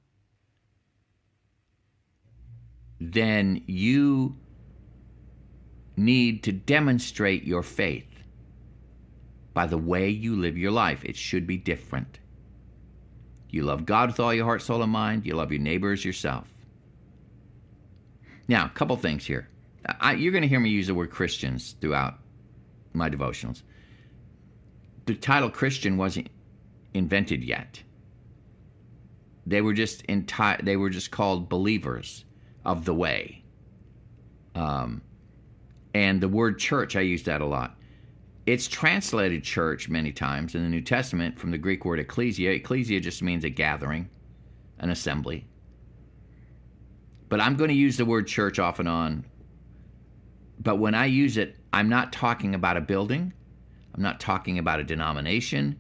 then 3.00 3.62
you 3.66 4.36
need 5.96 6.42
to 6.44 6.52
demonstrate 6.52 7.44
your 7.44 7.62
faith 7.62 8.06
by 9.54 9.66
the 9.66 9.78
way 9.78 10.08
you 10.10 10.36
live 10.36 10.56
your 10.56 10.70
life. 10.70 11.04
It 11.04 11.16
should 11.16 11.46
be 11.46 11.56
different. 11.56 12.18
You 13.48 13.64
love 13.64 13.86
God 13.86 14.10
with 14.10 14.20
all 14.20 14.32
your 14.32 14.44
heart, 14.44 14.62
soul, 14.62 14.82
and 14.82 14.92
mind. 14.92 15.26
You 15.26 15.34
love 15.34 15.50
your 15.50 15.60
neighbor 15.60 15.92
as 15.92 16.04
yourself. 16.04 16.46
Now, 18.46 18.66
a 18.66 18.70
couple 18.70 18.96
things 18.96 19.24
here. 19.24 19.48
I, 20.00 20.12
you're 20.14 20.32
going 20.32 20.42
to 20.42 20.48
hear 20.48 20.60
me 20.60 20.70
use 20.70 20.86
the 20.86 20.94
word 20.94 21.10
Christians 21.10 21.74
throughout 21.80 22.18
my 22.92 23.08
devotionals. 23.08 23.62
The 25.06 25.14
title 25.14 25.50
Christian 25.50 25.96
wasn't 25.96 26.28
invented 26.94 27.42
yet. 27.42 27.82
They 29.46 29.62
were 29.62 29.72
just 29.72 30.06
enti- 30.06 30.64
they 30.64 30.76
were 30.76 30.90
just 30.90 31.10
called 31.10 31.48
believers 31.48 32.24
of 32.64 32.84
the 32.84 32.94
way. 32.94 33.42
Um, 34.54 35.02
and 35.94 36.20
the 36.20 36.28
word 36.28 36.58
church, 36.58 36.96
I 36.96 37.00
use 37.00 37.22
that 37.24 37.40
a 37.40 37.46
lot. 37.46 37.76
It's 38.46 38.68
translated 38.68 39.44
church 39.44 39.88
many 39.88 40.12
times 40.12 40.54
in 40.54 40.62
the 40.62 40.68
New 40.68 40.80
Testament 40.80 41.38
from 41.38 41.50
the 41.50 41.58
Greek 41.58 41.84
word 41.84 41.98
ecclesia. 41.98 42.50
Ecclesia 42.50 43.00
just 43.00 43.22
means 43.22 43.44
a 43.44 43.50
gathering, 43.50 44.08
an 44.78 44.90
assembly. 44.90 45.46
But 47.28 47.40
I'm 47.40 47.56
going 47.56 47.68
to 47.68 47.76
use 47.76 47.96
the 47.96 48.04
word 48.04 48.26
church 48.26 48.58
off 48.58 48.80
and 48.80 48.88
on. 48.88 49.24
But 50.58 50.76
when 50.76 50.94
I 50.94 51.06
use 51.06 51.36
it, 51.36 51.56
I'm 51.72 51.88
not 51.88 52.12
talking 52.12 52.54
about 52.54 52.76
a 52.76 52.80
building. 52.80 53.32
I'm 53.94 54.02
not 54.02 54.20
talking 54.20 54.58
about 54.58 54.80
a 54.80 54.84
denomination. 54.84 55.78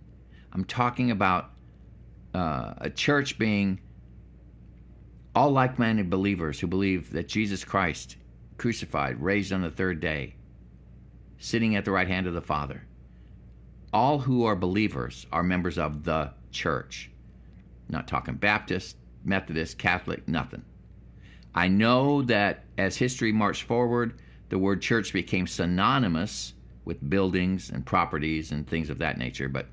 I'm 0.52 0.64
talking 0.64 1.10
about 1.10 1.50
uh, 2.34 2.74
a 2.78 2.90
church 2.90 3.38
being 3.38 3.80
all 5.40 5.52
like 5.52 5.78
minded 5.78 6.10
believers 6.10 6.60
who 6.60 6.66
believe 6.66 7.12
that 7.12 7.26
Jesus 7.26 7.64
Christ, 7.64 8.16
crucified, 8.58 9.22
raised 9.22 9.54
on 9.54 9.62
the 9.62 9.70
third 9.70 9.98
day, 9.98 10.34
sitting 11.38 11.76
at 11.76 11.86
the 11.86 11.90
right 11.90 12.08
hand 12.08 12.26
of 12.26 12.34
the 12.34 12.42
Father. 12.42 12.82
All 13.90 14.18
who 14.18 14.44
are 14.44 14.54
believers 14.54 15.26
are 15.32 15.42
members 15.42 15.78
of 15.78 16.04
the 16.04 16.30
church. 16.50 17.10
Not 17.88 18.06
talking 18.06 18.34
Baptist, 18.34 18.98
Methodist, 19.24 19.78
Catholic, 19.78 20.28
nothing. 20.28 20.62
I 21.54 21.68
know 21.68 22.20
that 22.24 22.64
as 22.76 22.98
history 22.98 23.32
marched 23.32 23.62
forward, 23.62 24.20
the 24.50 24.58
word 24.58 24.82
church 24.82 25.10
became 25.10 25.46
synonymous 25.46 26.52
with 26.84 27.08
buildings 27.08 27.70
and 27.70 27.86
properties 27.86 28.52
and 28.52 28.68
things 28.68 28.90
of 28.90 28.98
that 28.98 29.16
nature, 29.16 29.48
but 29.48 29.68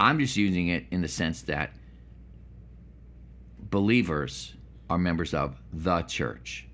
I'm 0.00 0.18
just 0.18 0.38
using 0.38 0.68
it 0.68 0.86
in 0.90 1.02
the 1.02 1.08
sense 1.08 1.42
that 1.42 1.72
believers 3.68 4.54
are 4.90 4.98
members 4.98 5.34
of 5.34 5.60
the 5.72 6.02
church, 6.02 6.66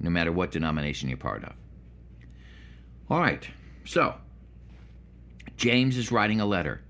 no 0.00 0.10
matter 0.10 0.32
what 0.32 0.50
denomination 0.50 1.08
you're 1.08 1.18
part 1.18 1.44
of. 1.44 1.52
All 3.10 3.20
right, 3.20 3.46
so 3.84 4.14
James 5.56 5.96
is 5.96 6.10
writing 6.10 6.40
a 6.40 6.46
letter, 6.46 6.80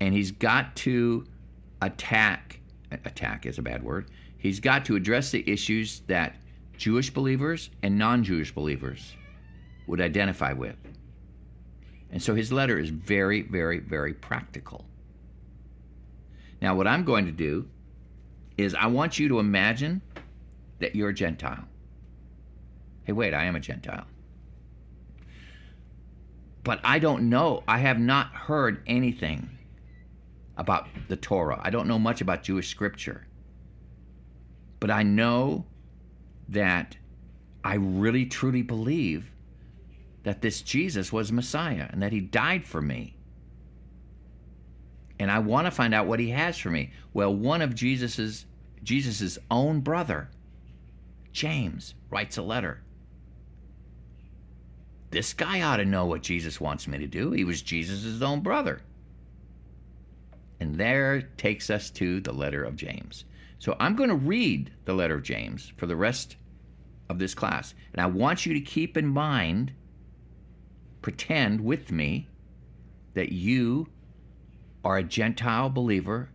and 0.00 0.14
he's 0.14 0.30
got 0.30 0.76
to 0.76 1.26
attack, 1.82 2.60
attack 2.90 3.46
is 3.46 3.58
a 3.58 3.62
bad 3.62 3.82
word, 3.82 4.10
he's 4.38 4.60
got 4.60 4.84
to 4.84 4.96
address 4.96 5.30
the 5.30 5.48
issues 5.50 6.00
that 6.06 6.36
Jewish 6.76 7.10
believers 7.10 7.70
and 7.82 7.98
non 7.98 8.22
Jewish 8.22 8.52
believers 8.54 9.14
would 9.86 10.00
identify 10.00 10.52
with. 10.52 10.76
And 12.10 12.22
so 12.22 12.34
his 12.34 12.52
letter 12.52 12.78
is 12.78 12.90
very, 12.90 13.42
very, 13.42 13.78
very 13.78 14.14
practical. 14.14 14.84
Now, 16.62 16.74
what 16.74 16.86
I'm 16.86 17.04
going 17.04 17.26
to 17.26 17.32
do 17.32 17.68
is 18.56 18.74
I 18.74 18.86
want 18.86 19.18
you 19.18 19.28
to 19.28 19.38
imagine 19.38 20.02
that 20.78 20.94
you're 20.94 21.10
a 21.10 21.14
Gentile. 21.14 21.64
Hey, 23.04 23.12
wait, 23.12 23.34
I 23.34 23.44
am 23.44 23.56
a 23.56 23.60
Gentile. 23.60 24.06
But 26.64 26.80
I 26.82 26.98
don't 26.98 27.28
know, 27.28 27.62
I 27.68 27.78
have 27.78 28.00
not 28.00 28.28
heard 28.32 28.82
anything 28.86 29.48
about 30.56 30.88
the 31.08 31.16
Torah. 31.16 31.60
I 31.62 31.70
don't 31.70 31.86
know 31.86 31.98
much 31.98 32.20
about 32.20 32.42
Jewish 32.42 32.68
scripture. 32.68 33.26
But 34.80 34.90
I 34.90 35.02
know 35.02 35.64
that 36.48 36.96
I 37.62 37.74
really 37.74 38.26
truly 38.26 38.62
believe 38.62 39.30
that 40.22 40.42
this 40.42 40.62
Jesus 40.62 41.12
was 41.12 41.30
Messiah 41.30 41.88
and 41.90 42.02
that 42.02 42.12
he 42.12 42.20
died 42.20 42.64
for 42.64 42.82
me. 42.82 43.16
And 45.18 45.30
I 45.30 45.38
want 45.38 45.66
to 45.66 45.70
find 45.70 45.94
out 45.94 46.06
what 46.06 46.20
he 46.20 46.30
has 46.30 46.58
for 46.58 46.70
me. 46.70 46.92
Well, 47.14 47.34
one 47.34 47.62
of 47.62 47.74
Jesus's 47.74 48.46
Jesus's 48.82 49.38
own 49.50 49.80
brother, 49.80 50.28
James, 51.32 51.94
writes 52.08 52.36
a 52.36 52.42
letter. 52.42 52.80
This 55.10 55.32
guy 55.32 55.62
ought 55.62 55.78
to 55.78 55.84
know 55.84 56.06
what 56.06 56.22
Jesus 56.22 56.60
wants 56.60 56.86
me 56.86 56.98
to 56.98 57.06
do. 57.06 57.32
He 57.32 57.44
was 57.44 57.62
Jesus' 57.62 58.22
own 58.22 58.40
brother. 58.40 58.80
And 60.60 60.76
there 60.76 61.22
takes 61.36 61.68
us 61.68 61.90
to 61.90 62.20
the 62.20 62.32
letter 62.32 62.62
of 62.62 62.76
James. 62.76 63.24
So 63.58 63.76
I'm 63.80 63.96
going 63.96 64.08
to 64.08 64.14
read 64.14 64.70
the 64.84 64.94
letter 64.94 65.14
of 65.14 65.22
James 65.22 65.72
for 65.76 65.86
the 65.86 65.96
rest 65.96 66.36
of 67.08 67.18
this 67.18 67.34
class. 67.34 67.74
And 67.92 68.00
I 68.00 68.06
want 68.06 68.46
you 68.46 68.54
to 68.54 68.60
keep 68.60 68.96
in 68.96 69.06
mind, 69.06 69.72
pretend 71.02 71.60
with 71.60 71.90
me, 71.90 72.28
that 73.14 73.32
you 73.32 73.88
are 74.86 74.98
a 74.98 75.02
Gentile 75.02 75.68
believer 75.68 76.28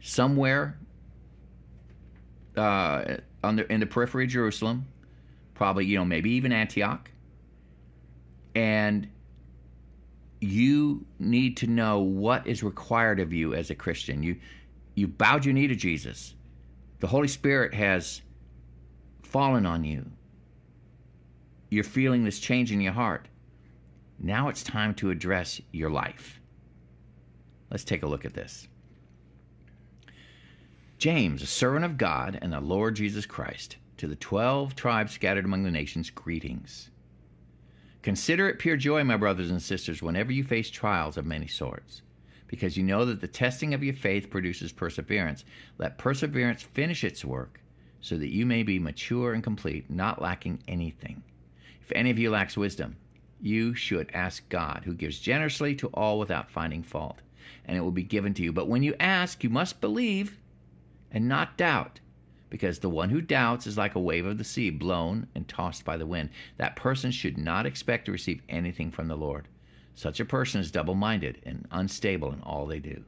somewhere 0.00 0.78
uh, 2.58 3.16
the, 3.42 3.72
in 3.72 3.80
the 3.80 3.86
periphery 3.86 4.24
of 4.24 4.30
Jerusalem, 4.30 4.86
probably, 5.54 5.86
you 5.86 5.96
know, 5.96 6.04
maybe 6.04 6.30
even 6.32 6.52
Antioch. 6.52 7.10
And 8.54 9.08
you 10.42 11.06
need 11.18 11.56
to 11.56 11.66
know 11.66 12.00
what 12.00 12.46
is 12.46 12.62
required 12.62 13.18
of 13.18 13.32
you 13.32 13.54
as 13.54 13.70
a 13.70 13.74
Christian. 13.74 14.22
You 14.22 14.36
you 14.94 15.08
bowed 15.08 15.44
your 15.44 15.54
knee 15.54 15.66
to 15.66 15.74
Jesus. 15.74 16.34
The 17.00 17.06
Holy 17.06 17.26
Spirit 17.26 17.72
has 17.72 18.20
fallen 19.22 19.64
on 19.64 19.84
you. 19.84 20.04
You're 21.70 21.82
feeling 21.82 22.24
this 22.24 22.38
change 22.38 22.70
in 22.70 22.80
your 22.80 22.92
heart. 22.92 23.26
Now 24.20 24.48
it's 24.48 24.62
time 24.62 24.94
to 24.96 25.10
address 25.10 25.60
your 25.72 25.90
life. 25.90 26.40
Let's 27.70 27.84
take 27.84 28.02
a 28.02 28.08
look 28.08 28.24
at 28.24 28.34
this. 28.34 28.68
James, 30.98 31.42
a 31.42 31.46
servant 31.46 31.84
of 31.84 31.98
God 31.98 32.38
and 32.40 32.52
the 32.52 32.60
Lord 32.60 32.96
Jesus 32.96 33.26
Christ, 33.26 33.76
to 33.96 34.06
the 34.06 34.16
twelve 34.16 34.74
tribes 34.74 35.12
scattered 35.12 35.44
among 35.44 35.64
the 35.64 35.70
nations, 35.70 36.10
greetings. 36.10 36.90
Consider 38.02 38.48
it 38.48 38.58
pure 38.58 38.76
joy, 38.76 39.02
my 39.02 39.16
brothers 39.16 39.50
and 39.50 39.62
sisters, 39.62 40.02
whenever 40.02 40.30
you 40.30 40.44
face 40.44 40.70
trials 40.70 41.16
of 41.16 41.26
many 41.26 41.46
sorts, 41.46 42.02
because 42.46 42.76
you 42.76 42.82
know 42.82 43.04
that 43.04 43.20
the 43.20 43.26
testing 43.26 43.74
of 43.74 43.82
your 43.82 43.94
faith 43.94 44.30
produces 44.30 44.72
perseverance. 44.72 45.44
Let 45.78 45.98
perseverance 45.98 46.62
finish 46.62 47.02
its 47.02 47.24
work, 47.24 47.60
so 48.00 48.16
that 48.18 48.32
you 48.32 48.46
may 48.46 48.62
be 48.62 48.78
mature 48.78 49.32
and 49.32 49.42
complete, 49.42 49.90
not 49.90 50.20
lacking 50.20 50.62
anything. 50.68 51.22
If 51.80 51.92
any 51.92 52.10
of 52.10 52.18
you 52.18 52.30
lacks 52.30 52.56
wisdom, 52.56 52.96
you 53.40 53.74
should 53.74 54.10
ask 54.14 54.48
God, 54.48 54.82
who 54.84 54.94
gives 54.94 55.18
generously 55.18 55.74
to 55.76 55.88
all 55.88 56.18
without 56.18 56.50
finding 56.50 56.82
fault, 56.82 57.20
and 57.64 57.76
it 57.76 57.80
will 57.80 57.90
be 57.90 58.02
given 58.02 58.34
to 58.34 58.42
you. 58.42 58.52
But 58.52 58.68
when 58.68 58.82
you 58.82 58.94
ask, 59.00 59.42
you 59.42 59.50
must 59.50 59.80
believe 59.80 60.38
and 61.10 61.28
not 61.28 61.56
doubt 61.56 62.00
because 62.50 62.78
the 62.78 62.88
one 62.88 63.10
who 63.10 63.20
doubts 63.20 63.66
is 63.66 63.76
like 63.76 63.96
a 63.96 64.00
wave 64.00 64.26
of 64.26 64.38
the 64.38 64.44
sea, 64.44 64.70
blown 64.70 65.26
and 65.34 65.48
tossed 65.48 65.84
by 65.84 65.96
the 65.96 66.06
wind. 66.06 66.30
That 66.56 66.76
person 66.76 67.10
should 67.10 67.36
not 67.36 67.66
expect 67.66 68.04
to 68.04 68.12
receive 68.12 68.42
anything 68.48 68.92
from 68.92 69.08
the 69.08 69.16
Lord. 69.16 69.48
Such 69.96 70.20
a 70.20 70.24
person 70.24 70.60
is 70.60 70.70
double 70.70 70.94
minded 70.94 71.40
and 71.44 71.66
unstable 71.70 72.32
in 72.32 72.40
all 72.42 72.66
they 72.66 72.78
do. 72.78 73.02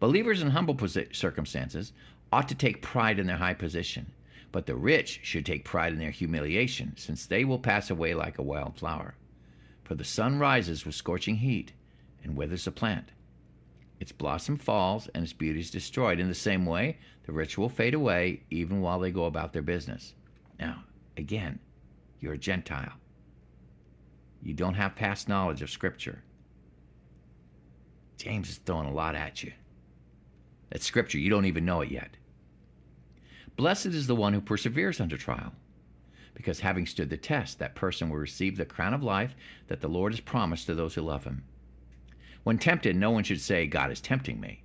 Believers 0.00 0.40
in 0.40 0.50
humble 0.50 0.76
circumstances 1.12 1.92
ought 2.32 2.48
to 2.48 2.54
take 2.54 2.80
pride 2.80 3.18
in 3.18 3.26
their 3.26 3.36
high 3.36 3.52
position, 3.52 4.10
but 4.52 4.64
the 4.64 4.74
rich 4.74 5.20
should 5.22 5.44
take 5.44 5.64
pride 5.64 5.92
in 5.92 5.98
their 5.98 6.10
humiliation, 6.10 6.94
since 6.96 7.26
they 7.26 7.44
will 7.44 7.58
pass 7.58 7.90
away 7.90 8.14
like 8.14 8.38
a 8.38 8.42
wild 8.42 8.76
flower. 8.76 9.14
For 9.84 9.94
the 9.94 10.04
sun 10.04 10.38
rises 10.38 10.86
with 10.86 10.94
scorching 10.94 11.36
heat 11.36 11.72
and 12.22 12.36
withers 12.36 12.66
a 12.66 12.72
plant. 12.72 13.12
Its 14.02 14.10
blossom 14.10 14.56
falls 14.56 15.06
and 15.14 15.22
its 15.22 15.32
beauty 15.32 15.60
is 15.60 15.70
destroyed. 15.70 16.18
In 16.18 16.26
the 16.26 16.34
same 16.34 16.66
way, 16.66 16.98
the 17.24 17.32
rich 17.32 17.56
will 17.56 17.68
fade 17.68 17.94
away 17.94 18.42
even 18.50 18.80
while 18.80 18.98
they 18.98 19.12
go 19.12 19.26
about 19.26 19.52
their 19.52 19.62
business. 19.62 20.14
Now, 20.58 20.82
again, 21.16 21.60
you're 22.18 22.32
a 22.32 22.38
Gentile. 22.38 22.94
You 24.42 24.54
don't 24.54 24.74
have 24.74 24.96
past 24.96 25.28
knowledge 25.28 25.62
of 25.62 25.70
Scripture. 25.70 26.24
James 28.16 28.50
is 28.50 28.56
throwing 28.56 28.88
a 28.88 28.92
lot 28.92 29.14
at 29.14 29.44
you. 29.44 29.52
That's 30.70 30.84
Scripture. 30.84 31.18
You 31.18 31.30
don't 31.30 31.46
even 31.46 31.64
know 31.64 31.82
it 31.82 31.92
yet. 31.92 32.16
Blessed 33.54 33.86
is 33.86 34.08
the 34.08 34.16
one 34.16 34.32
who 34.32 34.40
perseveres 34.40 35.00
under 35.00 35.16
trial, 35.16 35.52
because 36.34 36.58
having 36.58 36.86
stood 36.86 37.08
the 37.08 37.16
test, 37.16 37.60
that 37.60 37.76
person 37.76 38.10
will 38.10 38.18
receive 38.18 38.56
the 38.56 38.64
crown 38.64 38.94
of 38.94 39.04
life 39.04 39.36
that 39.68 39.80
the 39.80 39.86
Lord 39.86 40.12
has 40.12 40.18
promised 40.18 40.66
to 40.66 40.74
those 40.74 40.96
who 40.96 41.02
love 41.02 41.22
him. 41.22 41.44
When 42.44 42.58
tempted, 42.58 42.96
no 42.96 43.10
one 43.10 43.24
should 43.24 43.40
say, 43.40 43.66
God 43.66 43.90
is 43.90 44.00
tempting 44.00 44.40
me. 44.40 44.62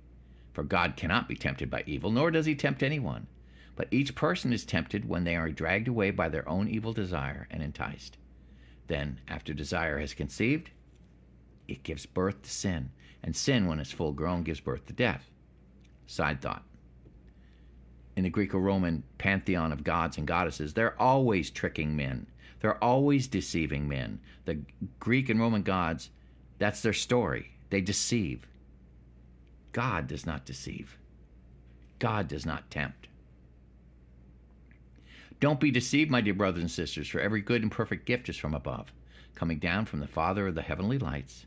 For 0.52 0.64
God 0.64 0.96
cannot 0.96 1.28
be 1.28 1.36
tempted 1.36 1.70
by 1.70 1.84
evil, 1.86 2.10
nor 2.10 2.30
does 2.30 2.46
he 2.46 2.54
tempt 2.54 2.82
anyone. 2.82 3.28
But 3.76 3.88
each 3.92 4.16
person 4.16 4.52
is 4.52 4.64
tempted 4.64 5.08
when 5.08 5.22
they 5.22 5.36
are 5.36 5.50
dragged 5.50 5.86
away 5.86 6.10
by 6.10 6.28
their 6.28 6.48
own 6.48 6.68
evil 6.68 6.92
desire 6.92 7.46
and 7.50 7.62
enticed. 7.62 8.18
Then, 8.88 9.20
after 9.28 9.54
desire 9.54 10.00
has 10.00 10.14
conceived, 10.14 10.70
it 11.68 11.84
gives 11.84 12.06
birth 12.06 12.42
to 12.42 12.50
sin, 12.50 12.90
and 13.22 13.36
sin, 13.36 13.66
when 13.66 13.78
it's 13.78 13.92
full 13.92 14.12
grown, 14.12 14.42
gives 14.42 14.58
birth 14.58 14.86
to 14.86 14.92
death. 14.92 15.30
Side 16.06 16.40
thought. 16.40 16.64
In 18.16 18.24
the 18.24 18.30
Greco 18.30 18.58
Roman 18.58 19.04
pantheon 19.18 19.70
of 19.70 19.84
gods 19.84 20.18
and 20.18 20.26
goddesses, 20.26 20.74
they're 20.74 21.00
always 21.00 21.50
tricking 21.50 21.94
men. 21.94 22.26
They're 22.60 22.82
always 22.82 23.28
deceiving 23.28 23.86
men. 23.86 24.18
The 24.44 24.58
Greek 24.98 25.28
and 25.28 25.38
Roman 25.38 25.62
gods, 25.62 26.10
that's 26.58 26.82
their 26.82 26.92
story. 26.92 27.52
They 27.70 27.80
deceive. 27.80 28.46
God 29.72 30.06
does 30.06 30.26
not 30.26 30.44
deceive. 30.44 30.96
God 31.98 32.28
does 32.28 32.46
not 32.46 32.70
tempt. 32.70 33.08
Don't 35.40 35.60
be 35.60 35.70
deceived, 35.70 36.10
my 36.10 36.20
dear 36.20 36.34
brothers 36.34 36.62
and 36.62 36.70
sisters, 36.70 37.08
for 37.08 37.20
every 37.20 37.40
good 37.40 37.62
and 37.62 37.70
perfect 37.70 38.06
gift 38.06 38.28
is 38.28 38.36
from 38.36 38.54
above, 38.54 38.92
coming 39.34 39.58
down 39.58 39.84
from 39.84 40.00
the 40.00 40.08
Father 40.08 40.48
of 40.48 40.54
the 40.54 40.62
heavenly 40.62 40.98
lights, 40.98 41.46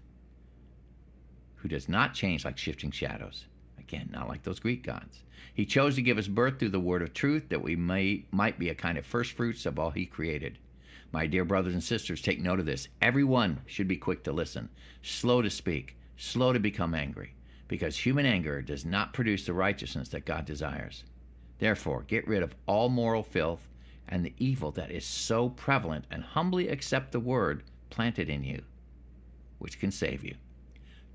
who 1.55 1.67
does 1.67 1.89
not 1.89 2.13
change 2.13 2.45
like 2.45 2.57
shifting 2.57 2.91
shadows. 2.91 3.45
Again, 3.77 4.09
not 4.13 4.29
like 4.29 4.43
those 4.43 4.59
Greek 4.59 4.83
gods. 4.83 5.23
He 5.53 5.65
chose 5.65 5.95
to 5.95 6.01
give 6.01 6.17
us 6.17 6.27
birth 6.27 6.57
through 6.57 6.69
the 6.69 6.79
word 6.79 7.01
of 7.01 7.13
truth 7.13 7.49
that 7.49 7.61
we 7.61 7.75
may, 7.75 8.23
might 8.31 8.57
be 8.57 8.69
a 8.69 8.75
kind 8.75 8.97
of 8.97 9.05
first 9.05 9.33
fruits 9.33 9.65
of 9.65 9.77
all 9.77 9.91
he 9.91 10.05
created. 10.05 10.57
My 11.11 11.27
dear 11.27 11.43
brothers 11.43 11.73
and 11.73 11.83
sisters, 11.83 12.21
take 12.21 12.39
note 12.39 12.61
of 12.61 12.65
this. 12.65 12.87
Everyone 13.01 13.59
should 13.65 13.89
be 13.89 13.97
quick 13.97 14.23
to 14.23 14.31
listen, 14.31 14.69
slow 15.01 15.41
to 15.41 15.49
speak, 15.49 15.97
slow 16.21 16.53
to 16.53 16.59
become 16.59 16.93
angry, 16.93 17.33
because 17.67 17.97
human 17.97 18.25
anger 18.25 18.61
does 18.61 18.85
not 18.85 19.13
produce 19.13 19.45
the 19.45 19.53
righteousness 19.53 20.09
that 20.09 20.25
God 20.25 20.45
desires. 20.45 21.03
Therefore, 21.57 22.03
get 22.03 22.27
rid 22.27 22.43
of 22.43 22.55
all 22.67 22.89
moral 22.89 23.23
filth 23.23 23.67
and 24.07 24.23
the 24.23 24.33
evil 24.37 24.71
that 24.71 24.91
is 24.91 25.05
so 25.05 25.49
prevalent, 25.49 26.05
and 26.11 26.21
humbly 26.21 26.67
accept 26.67 27.11
the 27.11 27.19
word 27.19 27.63
planted 27.89 28.29
in 28.29 28.43
you, 28.43 28.61
which 29.59 29.79
can 29.79 29.89
save 29.89 30.23
you. 30.23 30.35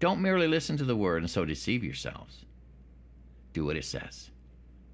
Don't 0.00 0.22
merely 0.22 0.48
listen 0.48 0.76
to 0.78 0.84
the 0.84 0.96
word 0.96 1.22
and 1.22 1.30
so 1.30 1.44
deceive 1.44 1.84
yourselves. 1.84 2.44
Do 3.52 3.64
what 3.64 3.76
it 3.76 3.84
says. 3.84 4.30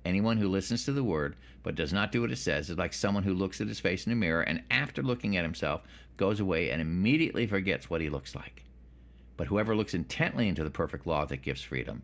Anyone 0.04 0.36
who 0.36 0.48
listens 0.48 0.84
to 0.84 0.92
the 0.92 1.04
word 1.04 1.36
but 1.62 1.76
does 1.76 1.92
not 1.92 2.10
do 2.12 2.20
what 2.20 2.32
it 2.32 2.36
says 2.36 2.68
is 2.70 2.76
like 2.76 2.92
someone 2.92 3.22
who 3.22 3.34
looks 3.34 3.60
at 3.60 3.68
his 3.68 3.80
face 3.80 4.04
in 4.06 4.12
a 4.12 4.16
mirror 4.16 4.42
and 4.42 4.62
after 4.70 5.02
looking 5.02 5.36
at 5.36 5.44
himself 5.44 5.82
goes 6.16 6.40
away 6.40 6.70
and 6.70 6.82
immediately 6.82 7.46
forgets 7.46 7.88
what 7.88 8.00
he 8.00 8.10
looks 8.10 8.34
like. 8.34 8.64
But 9.36 9.46
whoever 9.46 9.74
looks 9.74 9.94
intently 9.94 10.48
into 10.48 10.64
the 10.64 10.70
perfect 10.70 11.06
law 11.06 11.24
that 11.26 11.42
gives 11.42 11.62
freedom 11.62 12.02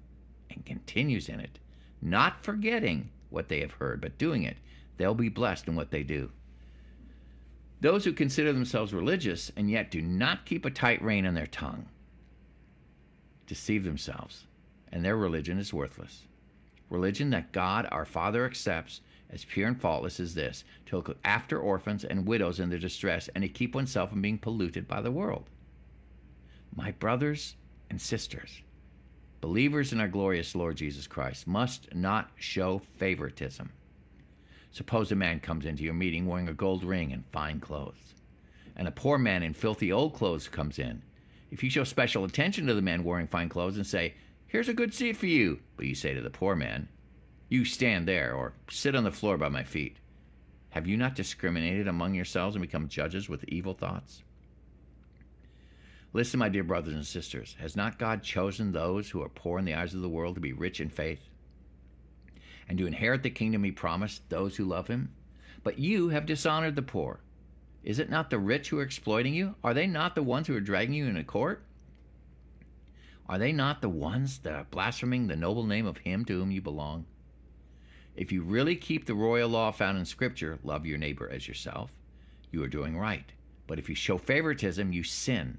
and 0.51 0.64
continues 0.64 1.29
in 1.29 1.41
it, 1.41 1.59
not 2.01 2.43
forgetting 2.43 3.11
what 3.31 3.49
they 3.49 3.61
have 3.61 3.73
heard, 3.73 4.01
but 4.01 4.19
doing 4.19 4.45
it, 4.45 4.57
they'll 4.97 5.14
be 5.14 5.29
blessed 5.29 5.69
in 5.69 5.77
what 5.77 5.91
they 5.91 6.03
do. 6.03 6.31
Those 7.81 8.05
who 8.05 8.12
consider 8.12 8.53
themselves 8.53 8.93
religious 8.93 9.53
and 9.57 9.71
yet 9.71 9.91
do 9.91 10.03
not 10.03 10.47
keep 10.47 10.64
a 10.64 10.71
tight 10.71 11.03
rein 11.03 11.27
on 11.27 11.35
their 11.35 11.47
tongue 11.47 11.87
deceive 13.47 13.83
themselves, 13.83 14.47
and 14.93 15.05
their 15.05 15.17
religion 15.17 15.59
is 15.59 15.73
worthless. 15.73 16.27
Religion 16.91 17.31
that 17.31 17.51
God 17.51 17.88
our 17.91 18.05
Father 18.05 18.45
accepts 18.45 19.01
as 19.31 19.45
pure 19.45 19.67
and 19.67 19.81
faultless 19.81 20.21
is 20.21 20.35
this 20.35 20.64
to 20.87 20.97
look 20.97 21.17
after 21.25 21.59
orphans 21.59 22.05
and 22.05 22.27
widows 22.27 22.61
in 22.61 22.69
their 22.69 22.79
distress 22.79 23.29
and 23.35 23.43
to 23.43 23.49
keep 23.49 23.75
oneself 23.75 24.11
from 24.11 24.23
being 24.23 24.38
polluted 24.38 24.87
by 24.87 25.01
the 25.01 25.11
world. 25.11 25.49
My 26.79 26.93
brothers 26.93 27.57
and 27.91 28.01
sisters, 28.01 28.62
believers 29.41 29.93
in 29.93 29.99
our 29.99 30.07
glorious 30.07 30.55
Lord 30.55 30.77
Jesus 30.77 31.09
Christ, 31.09 31.45
must 31.45 31.93
not 31.93 32.31
show 32.37 32.83
favoritism. 32.99 33.73
Suppose 34.71 35.11
a 35.11 35.17
man 35.17 35.41
comes 35.41 35.67
into 35.67 35.83
your 35.83 35.95
meeting 35.95 36.25
wearing 36.25 36.47
a 36.47 36.55
gold 36.55 36.85
ring 36.85 37.12
and 37.12 37.25
fine 37.33 37.59
clothes, 37.59 38.14
and 38.77 38.87
a 38.87 38.93
poor 38.93 39.19
man 39.19 39.43
in 39.43 39.55
filthy 39.55 39.91
old 39.91 40.14
clothes 40.14 40.47
comes 40.47 40.79
in. 40.79 41.03
If 41.51 41.64
you 41.64 41.69
show 41.69 41.83
special 41.83 42.23
attention 42.23 42.69
to 42.69 42.75
the 42.75 42.81
man 42.81 43.03
wearing 43.03 43.27
fine 43.27 43.49
clothes 43.49 43.77
and 43.77 43.85
say, 43.85 44.14
Here's 44.47 44.69
a 44.69 44.73
good 44.73 44.95
seat 44.95 45.17
for 45.17 45.27
you, 45.27 45.59
but 45.77 45.87
you 45.87 45.97
say 45.97 46.14
to 46.14 46.23
the 46.23 46.31
poor 46.31 46.55
man, 46.55 46.88
You 47.49 47.64
stand 47.64 48.07
there, 48.07 48.35
or 48.35 48.53
sit 48.71 48.95
on 48.95 49.03
the 49.03 49.11
floor 49.11 49.37
by 49.37 49.49
my 49.49 49.64
feet, 49.64 49.97
have 50.71 50.87
you 50.87 50.97
not 50.97 51.17
discriminated 51.17 51.88
among 51.88 52.14
yourselves 52.14 52.55
and 52.55 52.62
become 52.62 52.87
judges 52.87 53.29
with 53.29 53.43
evil 53.49 53.75
thoughts? 53.75 54.23
Listen, 56.14 56.40
my 56.40 56.49
dear 56.49 56.64
brothers 56.64 56.94
and 56.94 57.07
sisters, 57.07 57.55
has 57.61 57.77
not 57.77 57.99
God 57.99 58.23
chosen 58.23 58.73
those 58.73 59.11
who 59.11 59.23
are 59.23 59.29
poor 59.29 59.59
in 59.59 59.66
the 59.66 59.75
eyes 59.75 59.92
of 59.92 60.01
the 60.01 60.09
world 60.09 60.37
to 60.37 60.40
be 60.40 60.55
rich 60.55 60.81
in 60.81 60.88
faith 60.88 61.21
and 62.66 62.79
to 62.79 62.87
inherit 62.87 63.23
the 63.23 63.31
kingdom 63.31 63.62
he 63.62 63.73
promised 63.73 64.29
those 64.31 64.57
who 64.57 64.64
love 64.64 64.88
him? 64.88 65.12
But 65.62 65.79
you 65.79 66.09
have 66.09 66.25
dishonored 66.25 66.77
the 66.77 66.83
poor. 66.83 67.21
Is 67.85 67.99
it 67.99 68.09
not 68.09 68.31
the 68.31 68.38
rich 68.38 68.71
who 68.71 68.79
are 68.79 68.83
exploiting 68.83 69.35
you? 69.35 69.55
Are 69.62 69.75
they 69.75 69.87
not 69.87 70.14
the 70.14 70.23
ones 70.23 70.47
who 70.47 70.57
are 70.57 70.61
dragging 70.61 70.94
you 70.94 71.07
into 71.07 71.25
court? 71.25 71.62
Are 73.29 73.38
they 73.38 73.53
not 73.53 73.83
the 73.83 73.90
ones 73.90 74.38
that 74.38 74.55
are 74.55 74.66
blaspheming 74.71 75.27
the 75.27 75.37
noble 75.37 75.64
name 75.64 75.87
of 75.87 75.99
him 75.99 76.25
to 76.25 76.38
whom 76.38 76.51
you 76.51 76.62
belong? 76.62 77.05
If 78.16 78.33
you 78.33 78.42
really 78.42 78.77
keep 78.77 79.05
the 79.05 79.14
royal 79.14 79.51
law 79.51 79.73
found 79.73 79.99
in 79.99 80.07
Scripture, 80.07 80.59
love 80.64 80.87
your 80.87 80.99
neighbor 80.99 81.29
as 81.31 81.47
yourself, 81.47 81.92
you 82.51 82.62
are 82.62 82.68
doing 82.68 82.97
right. 82.97 83.31
But 83.66 83.79
if 83.79 83.90
you 83.90 83.94
show 83.94 84.16
favoritism, 84.16 84.92
you 84.92 85.03
sin 85.03 85.59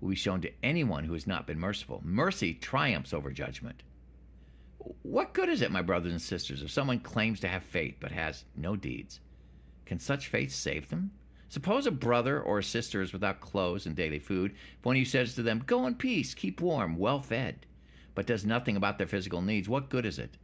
will 0.00 0.10
be 0.10 0.16
shown 0.16 0.40
to 0.42 0.52
anyone 0.62 1.04
who 1.04 1.12
has 1.14 1.26
not 1.26 1.46
been 1.46 1.58
merciful. 1.58 2.00
Mercy 2.04 2.54
triumphs 2.54 3.12
over 3.12 3.30
judgment. 3.30 3.82
What 5.02 5.32
good 5.32 5.48
is 5.48 5.62
it, 5.62 5.72
my 5.72 5.82
brothers 5.82 6.12
and 6.12 6.22
sisters, 6.22 6.62
if 6.62 6.70
someone 6.70 7.00
claims 7.00 7.40
to 7.40 7.48
have 7.48 7.62
faith 7.64 7.96
but 7.98 8.12
has 8.12 8.44
no 8.56 8.76
deeds? 8.76 9.20
Can 9.84 9.98
such 9.98 10.28
faith 10.28 10.52
save 10.52 10.88
them? 10.88 11.10
Suppose 11.48 11.86
a 11.86 11.92
brother 11.92 12.40
or 12.40 12.58
a 12.58 12.64
sister 12.64 13.02
is 13.02 13.12
without 13.12 13.40
clothes 13.40 13.86
and 13.86 13.94
daily 13.94 14.18
food, 14.18 14.52
if 14.78 14.84
one 14.84 14.96
of 14.96 14.98
you 14.98 15.04
says 15.04 15.34
to 15.34 15.42
them, 15.42 15.62
Go 15.66 15.86
in 15.86 15.94
peace, 15.94 16.34
keep 16.34 16.60
warm, 16.60 16.96
well 16.96 17.20
fed, 17.20 17.66
but 18.14 18.26
does 18.26 18.44
nothing 18.44 18.76
about 18.76 18.98
their 18.98 19.06
physical 19.06 19.42
needs, 19.42 19.68
what 19.68 19.88
good 19.88 20.04
is 20.04 20.18
it? 20.18 20.36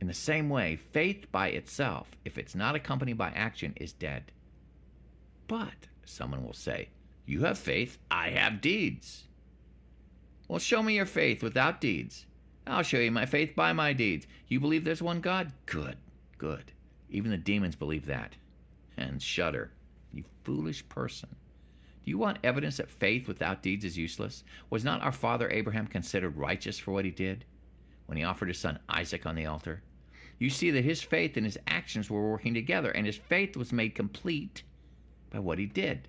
In 0.00 0.08
the 0.08 0.14
same 0.14 0.50
way, 0.50 0.76
faith 0.76 1.30
by 1.32 1.48
itself, 1.48 2.10
if 2.24 2.38
it's 2.38 2.54
not 2.54 2.74
accompanied 2.74 3.16
by 3.16 3.30
action, 3.30 3.72
is 3.76 3.92
dead. 3.92 4.32
But, 5.46 5.86
someone 6.04 6.44
will 6.44 6.52
say, 6.52 6.88
You 7.26 7.44
have 7.44 7.58
faith, 7.58 7.98
I 8.10 8.30
have 8.30 8.60
deeds. 8.60 9.24
Well, 10.48 10.60
show 10.60 10.82
me 10.82 10.94
your 10.94 11.06
faith 11.06 11.42
without 11.42 11.80
deeds. 11.80 12.26
I'll 12.66 12.82
show 12.82 12.98
you 12.98 13.10
my 13.10 13.26
faith 13.26 13.54
by 13.56 13.72
my 13.72 13.92
deeds. 13.92 14.26
You 14.48 14.60
believe 14.60 14.84
there's 14.84 15.02
one 15.02 15.20
God? 15.20 15.52
Good, 15.66 15.96
good. 16.38 16.72
Even 17.10 17.30
the 17.30 17.36
demons 17.36 17.74
believe 17.76 18.06
that 18.06 18.36
and 18.96 19.22
shudder. 19.22 19.72
You 20.12 20.24
foolish 20.44 20.88
person. 20.88 21.28
Do 22.04 22.10
you 22.10 22.18
want 22.18 22.38
evidence 22.44 22.76
that 22.76 22.90
faith 22.90 23.26
without 23.26 23.62
deeds 23.62 23.84
is 23.84 23.98
useless? 23.98 24.44
Was 24.70 24.84
not 24.84 25.02
our 25.02 25.12
father 25.12 25.50
Abraham 25.50 25.86
considered 25.86 26.36
righteous 26.36 26.78
for 26.78 26.92
what 26.92 27.04
he 27.04 27.10
did 27.10 27.44
when 28.06 28.16
he 28.16 28.24
offered 28.24 28.48
his 28.48 28.58
son 28.58 28.78
Isaac 28.88 29.26
on 29.26 29.34
the 29.34 29.46
altar? 29.46 29.82
You 30.38 30.50
see 30.50 30.70
that 30.70 30.84
his 30.84 31.02
faith 31.02 31.36
and 31.36 31.44
his 31.44 31.58
actions 31.66 32.10
were 32.10 32.30
working 32.30 32.54
together, 32.54 32.90
and 32.90 33.06
his 33.06 33.16
faith 33.16 33.56
was 33.56 33.72
made 33.72 33.94
complete 33.94 34.62
by 35.30 35.40
what 35.40 35.58
he 35.58 35.66
did. 35.66 36.08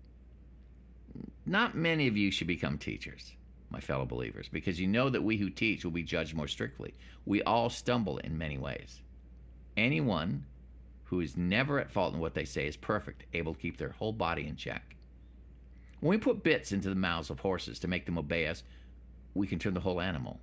Not 1.45 1.75
many 1.75 2.07
of 2.07 2.15
you 2.15 2.31
should 2.31 2.47
become 2.47 2.77
teachers, 2.77 3.33
my 3.69 3.79
fellow 3.79 4.05
believers, 4.05 4.47
because 4.47 4.79
you 4.79 4.87
know 4.87 5.09
that 5.09 5.23
we 5.23 5.37
who 5.37 5.49
teach 5.49 5.83
will 5.83 5.91
be 5.91 6.03
judged 6.03 6.35
more 6.35 6.47
strictly. 6.47 6.93
We 7.25 7.41
all 7.43 7.69
stumble 7.69 8.19
in 8.19 8.37
many 8.37 8.57
ways. 8.57 9.01
Anyone 9.75 10.45
who 11.11 11.19
is 11.19 11.35
never 11.35 11.77
at 11.77 11.91
fault 11.91 12.13
in 12.13 12.21
what 12.21 12.33
they 12.33 12.45
say, 12.45 12.65
is 12.65 12.77
perfect, 12.77 13.25
able 13.33 13.53
to 13.53 13.59
keep 13.59 13.75
their 13.75 13.89
whole 13.89 14.13
body 14.13 14.47
in 14.47 14.55
check. 14.55 14.95
When 15.99 16.11
we 16.11 16.17
put 16.17 16.41
bits 16.41 16.71
into 16.71 16.87
the 16.87 16.95
mouths 16.95 17.29
of 17.29 17.41
horses 17.41 17.79
to 17.79 17.89
make 17.89 18.05
them 18.05 18.17
obey 18.17 18.47
us, 18.47 18.63
we 19.33 19.45
can 19.45 19.59
turn 19.59 19.73
the 19.73 19.81
whole 19.81 19.99
animal. 19.99 20.39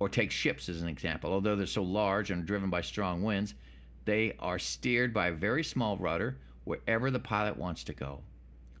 Or 0.00 0.08
take 0.08 0.32
ships 0.32 0.68
as 0.68 0.82
an 0.82 0.88
example. 0.88 1.32
Although 1.32 1.54
they're 1.54 1.66
so 1.66 1.84
large 1.84 2.32
and 2.32 2.44
driven 2.44 2.68
by 2.68 2.80
strong 2.80 3.22
winds, 3.22 3.54
they 4.06 4.34
are 4.40 4.58
steered 4.58 5.14
by 5.14 5.28
a 5.28 5.32
very 5.32 5.62
small 5.62 5.96
rudder 5.96 6.36
wherever 6.64 7.12
the 7.12 7.20
pilot 7.20 7.56
wants 7.56 7.84
to 7.84 7.92
go. 7.92 8.22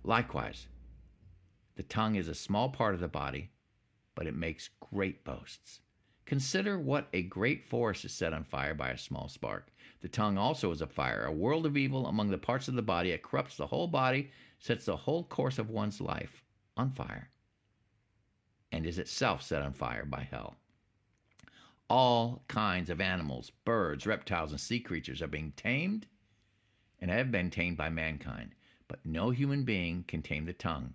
Likewise, 0.02 0.66
the 1.76 1.82
tongue 1.82 2.16
is 2.16 2.28
a 2.28 2.34
small 2.34 2.70
part 2.70 2.94
of 2.94 3.00
the 3.00 3.08
body, 3.08 3.50
but 4.14 4.26
it 4.26 4.34
makes 4.34 4.70
great 4.80 5.24
boasts. 5.24 5.80
Consider 6.24 6.78
what 6.80 7.08
a 7.12 7.22
great 7.22 7.68
forest 7.68 8.04
is 8.04 8.12
set 8.12 8.32
on 8.32 8.42
fire 8.42 8.74
by 8.74 8.90
a 8.90 8.98
small 8.98 9.28
spark. 9.28 9.68
The 10.00 10.08
tongue 10.08 10.38
also 10.38 10.72
is 10.72 10.80
a 10.80 10.86
fire, 10.86 11.24
a 11.24 11.32
world 11.32 11.66
of 11.66 11.76
evil 11.76 12.06
among 12.06 12.30
the 12.30 12.38
parts 12.38 12.66
of 12.66 12.74
the 12.74 12.82
body. 12.82 13.12
It 13.12 13.22
corrupts 13.22 13.56
the 13.56 13.66
whole 13.66 13.86
body, 13.86 14.30
sets 14.58 14.86
the 14.86 14.96
whole 14.96 15.22
course 15.24 15.58
of 15.58 15.70
one's 15.70 16.00
life 16.00 16.42
on 16.76 16.90
fire, 16.90 17.30
and 18.72 18.86
is 18.86 18.98
itself 18.98 19.42
set 19.42 19.62
on 19.62 19.72
fire 19.72 20.04
by 20.04 20.26
hell. 20.28 20.56
All 21.88 22.42
kinds 22.48 22.90
of 22.90 23.00
animals, 23.00 23.52
birds, 23.64 24.06
reptiles, 24.06 24.50
and 24.50 24.60
sea 24.60 24.80
creatures 24.80 25.22
are 25.22 25.28
being 25.28 25.52
tamed 25.56 26.06
and 27.00 27.10
have 27.10 27.30
been 27.30 27.50
tamed 27.50 27.76
by 27.76 27.90
mankind, 27.90 28.54
but 28.88 29.04
no 29.04 29.30
human 29.30 29.62
being 29.62 30.04
can 30.08 30.22
tame 30.22 30.46
the 30.46 30.52
tongue. 30.52 30.94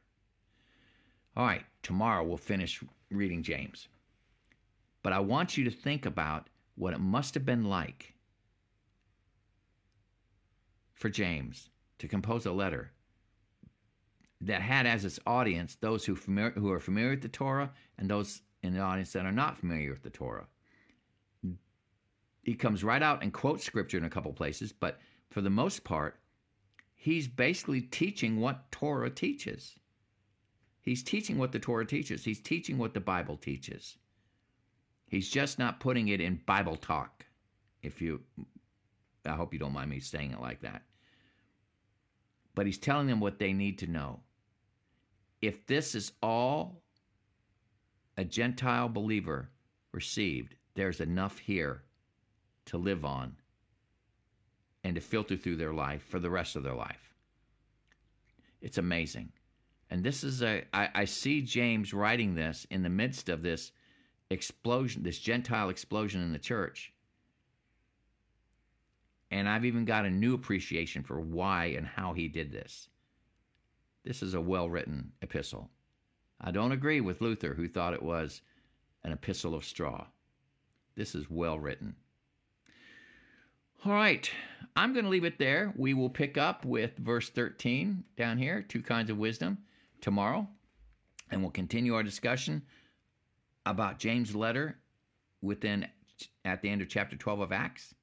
All 1.35 1.45
right, 1.45 1.63
tomorrow 1.81 2.23
we'll 2.23 2.37
finish 2.37 2.83
reading 3.09 3.43
James. 3.43 3.87
But 5.03 5.13
I 5.13 5.19
want 5.19 5.57
you 5.57 5.63
to 5.63 5.71
think 5.71 6.05
about 6.05 6.49
what 6.75 6.93
it 6.93 6.99
must 6.99 7.33
have 7.33 7.45
been 7.45 7.65
like 7.65 8.13
for 10.93 11.09
James 11.09 11.69
to 11.99 12.07
compose 12.07 12.45
a 12.45 12.51
letter 12.51 12.91
that 14.41 14.61
had 14.61 14.85
as 14.85 15.05
its 15.05 15.19
audience 15.25 15.75
those 15.75 16.05
who, 16.05 16.15
familiar, 16.15 16.51
who 16.51 16.71
are 16.71 16.79
familiar 16.79 17.11
with 17.11 17.21
the 17.21 17.29
Torah 17.29 17.71
and 17.97 18.09
those 18.09 18.41
in 18.63 18.73
the 18.73 18.79
audience 18.79 19.13
that 19.13 19.25
are 19.25 19.31
not 19.31 19.57
familiar 19.57 19.91
with 19.91 20.03
the 20.03 20.09
Torah. 20.09 20.47
He 22.43 22.55
comes 22.55 22.83
right 22.83 23.01
out 23.03 23.21
and 23.21 23.31
quotes 23.31 23.63
scripture 23.63 23.97
in 23.97 24.03
a 24.03 24.09
couple 24.09 24.33
places, 24.33 24.73
but 24.73 24.99
for 25.29 25.41
the 25.41 25.49
most 25.49 25.83
part, 25.83 26.19
he's 26.95 27.27
basically 27.27 27.81
teaching 27.81 28.39
what 28.39 28.71
Torah 28.71 29.11
teaches. 29.11 29.75
He's 30.81 31.03
teaching 31.03 31.37
what 31.37 31.51
the 31.51 31.59
Torah 31.59 31.85
teaches. 31.85 32.23
He's 32.23 32.39
teaching 32.39 32.77
what 32.77 32.93
the 32.93 32.99
Bible 32.99 33.37
teaches. 33.37 33.97
He's 35.07 35.29
just 35.29 35.59
not 35.59 35.79
putting 35.79 36.07
it 36.07 36.21
in 36.21 36.41
Bible 36.45 36.75
talk. 36.75 37.25
If 37.83 38.01
you, 38.01 38.21
I 39.25 39.31
hope 39.31 39.53
you 39.53 39.59
don't 39.59 39.73
mind 39.73 39.89
me 39.89 39.99
saying 39.99 40.31
it 40.31 40.41
like 40.41 40.61
that. 40.61 40.83
But 42.55 42.65
he's 42.65 42.77
telling 42.77 43.07
them 43.07 43.19
what 43.19 43.39
they 43.39 43.53
need 43.53 43.77
to 43.79 43.87
know. 43.87 44.21
If 45.41 45.65
this 45.67 45.95
is 45.95 46.11
all 46.21 46.81
a 48.17 48.23
Gentile 48.23 48.89
believer 48.89 49.49
received, 49.91 50.55
there's 50.75 50.99
enough 50.99 51.37
here 51.39 51.83
to 52.65 52.77
live 52.77 53.05
on 53.05 53.35
and 54.83 54.95
to 54.95 55.01
filter 55.01 55.35
through 55.35 55.57
their 55.57 55.73
life 55.73 56.03
for 56.03 56.19
the 56.19 56.29
rest 56.29 56.55
of 56.55 56.63
their 56.63 56.73
life. 56.73 57.13
It's 58.61 58.77
amazing. 58.77 59.31
And 59.91 60.05
this 60.05 60.23
is 60.23 60.41
a, 60.41 60.63
I, 60.73 60.89
I 60.95 61.05
see 61.05 61.41
James 61.41 61.93
writing 61.93 62.33
this 62.33 62.65
in 62.71 62.81
the 62.81 62.89
midst 62.89 63.27
of 63.27 63.43
this 63.43 63.73
explosion, 64.29 65.03
this 65.03 65.19
Gentile 65.19 65.69
explosion 65.69 66.21
in 66.21 66.31
the 66.31 66.39
church. 66.39 66.93
And 69.31 69.49
I've 69.49 69.65
even 69.65 69.83
got 69.83 70.05
a 70.05 70.09
new 70.09 70.33
appreciation 70.33 71.03
for 71.03 71.19
why 71.19 71.65
and 71.77 71.85
how 71.85 72.13
he 72.13 72.29
did 72.29 72.53
this. 72.53 72.87
This 74.05 74.23
is 74.23 74.33
a 74.33 74.41
well 74.41 74.69
written 74.69 75.11
epistle. 75.21 75.69
I 76.39 76.51
don't 76.51 76.71
agree 76.71 77.01
with 77.01 77.21
Luther, 77.21 77.53
who 77.53 77.67
thought 77.67 77.93
it 77.93 78.01
was 78.01 78.41
an 79.03 79.11
epistle 79.11 79.53
of 79.53 79.65
straw. 79.65 80.07
This 80.95 81.15
is 81.15 81.29
well 81.29 81.59
written. 81.59 81.95
All 83.83 83.93
right, 83.93 84.29
I'm 84.75 84.93
going 84.93 85.05
to 85.05 85.11
leave 85.11 85.25
it 85.25 85.37
there. 85.37 85.73
We 85.75 85.93
will 85.93 86.09
pick 86.09 86.37
up 86.37 86.63
with 86.63 86.97
verse 86.97 87.29
13 87.29 88.05
down 88.15 88.37
here, 88.37 88.61
two 88.61 88.81
kinds 88.81 89.09
of 89.09 89.17
wisdom, 89.17 89.57
tomorrow, 90.01 90.47
and 91.29 91.41
we'll 91.41 91.51
continue 91.51 91.95
our 91.95 92.03
discussion 92.03 92.63
about 93.65 93.99
James' 93.99 94.35
letter 94.35 94.77
within 95.41 95.87
at 96.45 96.61
the 96.61 96.69
end 96.69 96.81
of 96.81 96.89
chapter 96.89 97.15
12 97.15 97.39
of 97.39 97.51
Acts. 97.51 97.93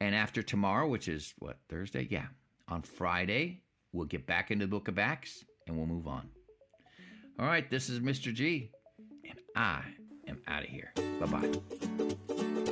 And 0.00 0.14
after 0.14 0.42
tomorrow, 0.42 0.88
which 0.88 1.08
is 1.08 1.34
what, 1.38 1.58
Thursday? 1.68 2.06
Yeah. 2.10 2.26
On 2.68 2.82
Friday, 2.82 3.62
we'll 3.92 4.06
get 4.06 4.26
back 4.26 4.50
into 4.50 4.66
the 4.66 4.70
book 4.70 4.88
of 4.88 4.98
Acts 4.98 5.44
and 5.66 5.76
we'll 5.76 5.86
move 5.86 6.06
on. 6.06 6.28
All 7.38 7.46
right, 7.46 7.68
this 7.68 7.88
is 7.88 8.00
Mr. 8.00 8.32
G, 8.32 8.70
and 9.28 9.38
I 9.56 9.82
am 10.28 10.40
out 10.46 10.62
of 10.62 10.68
here. 10.68 10.92
Bye 11.20 11.26
bye. 11.26 12.63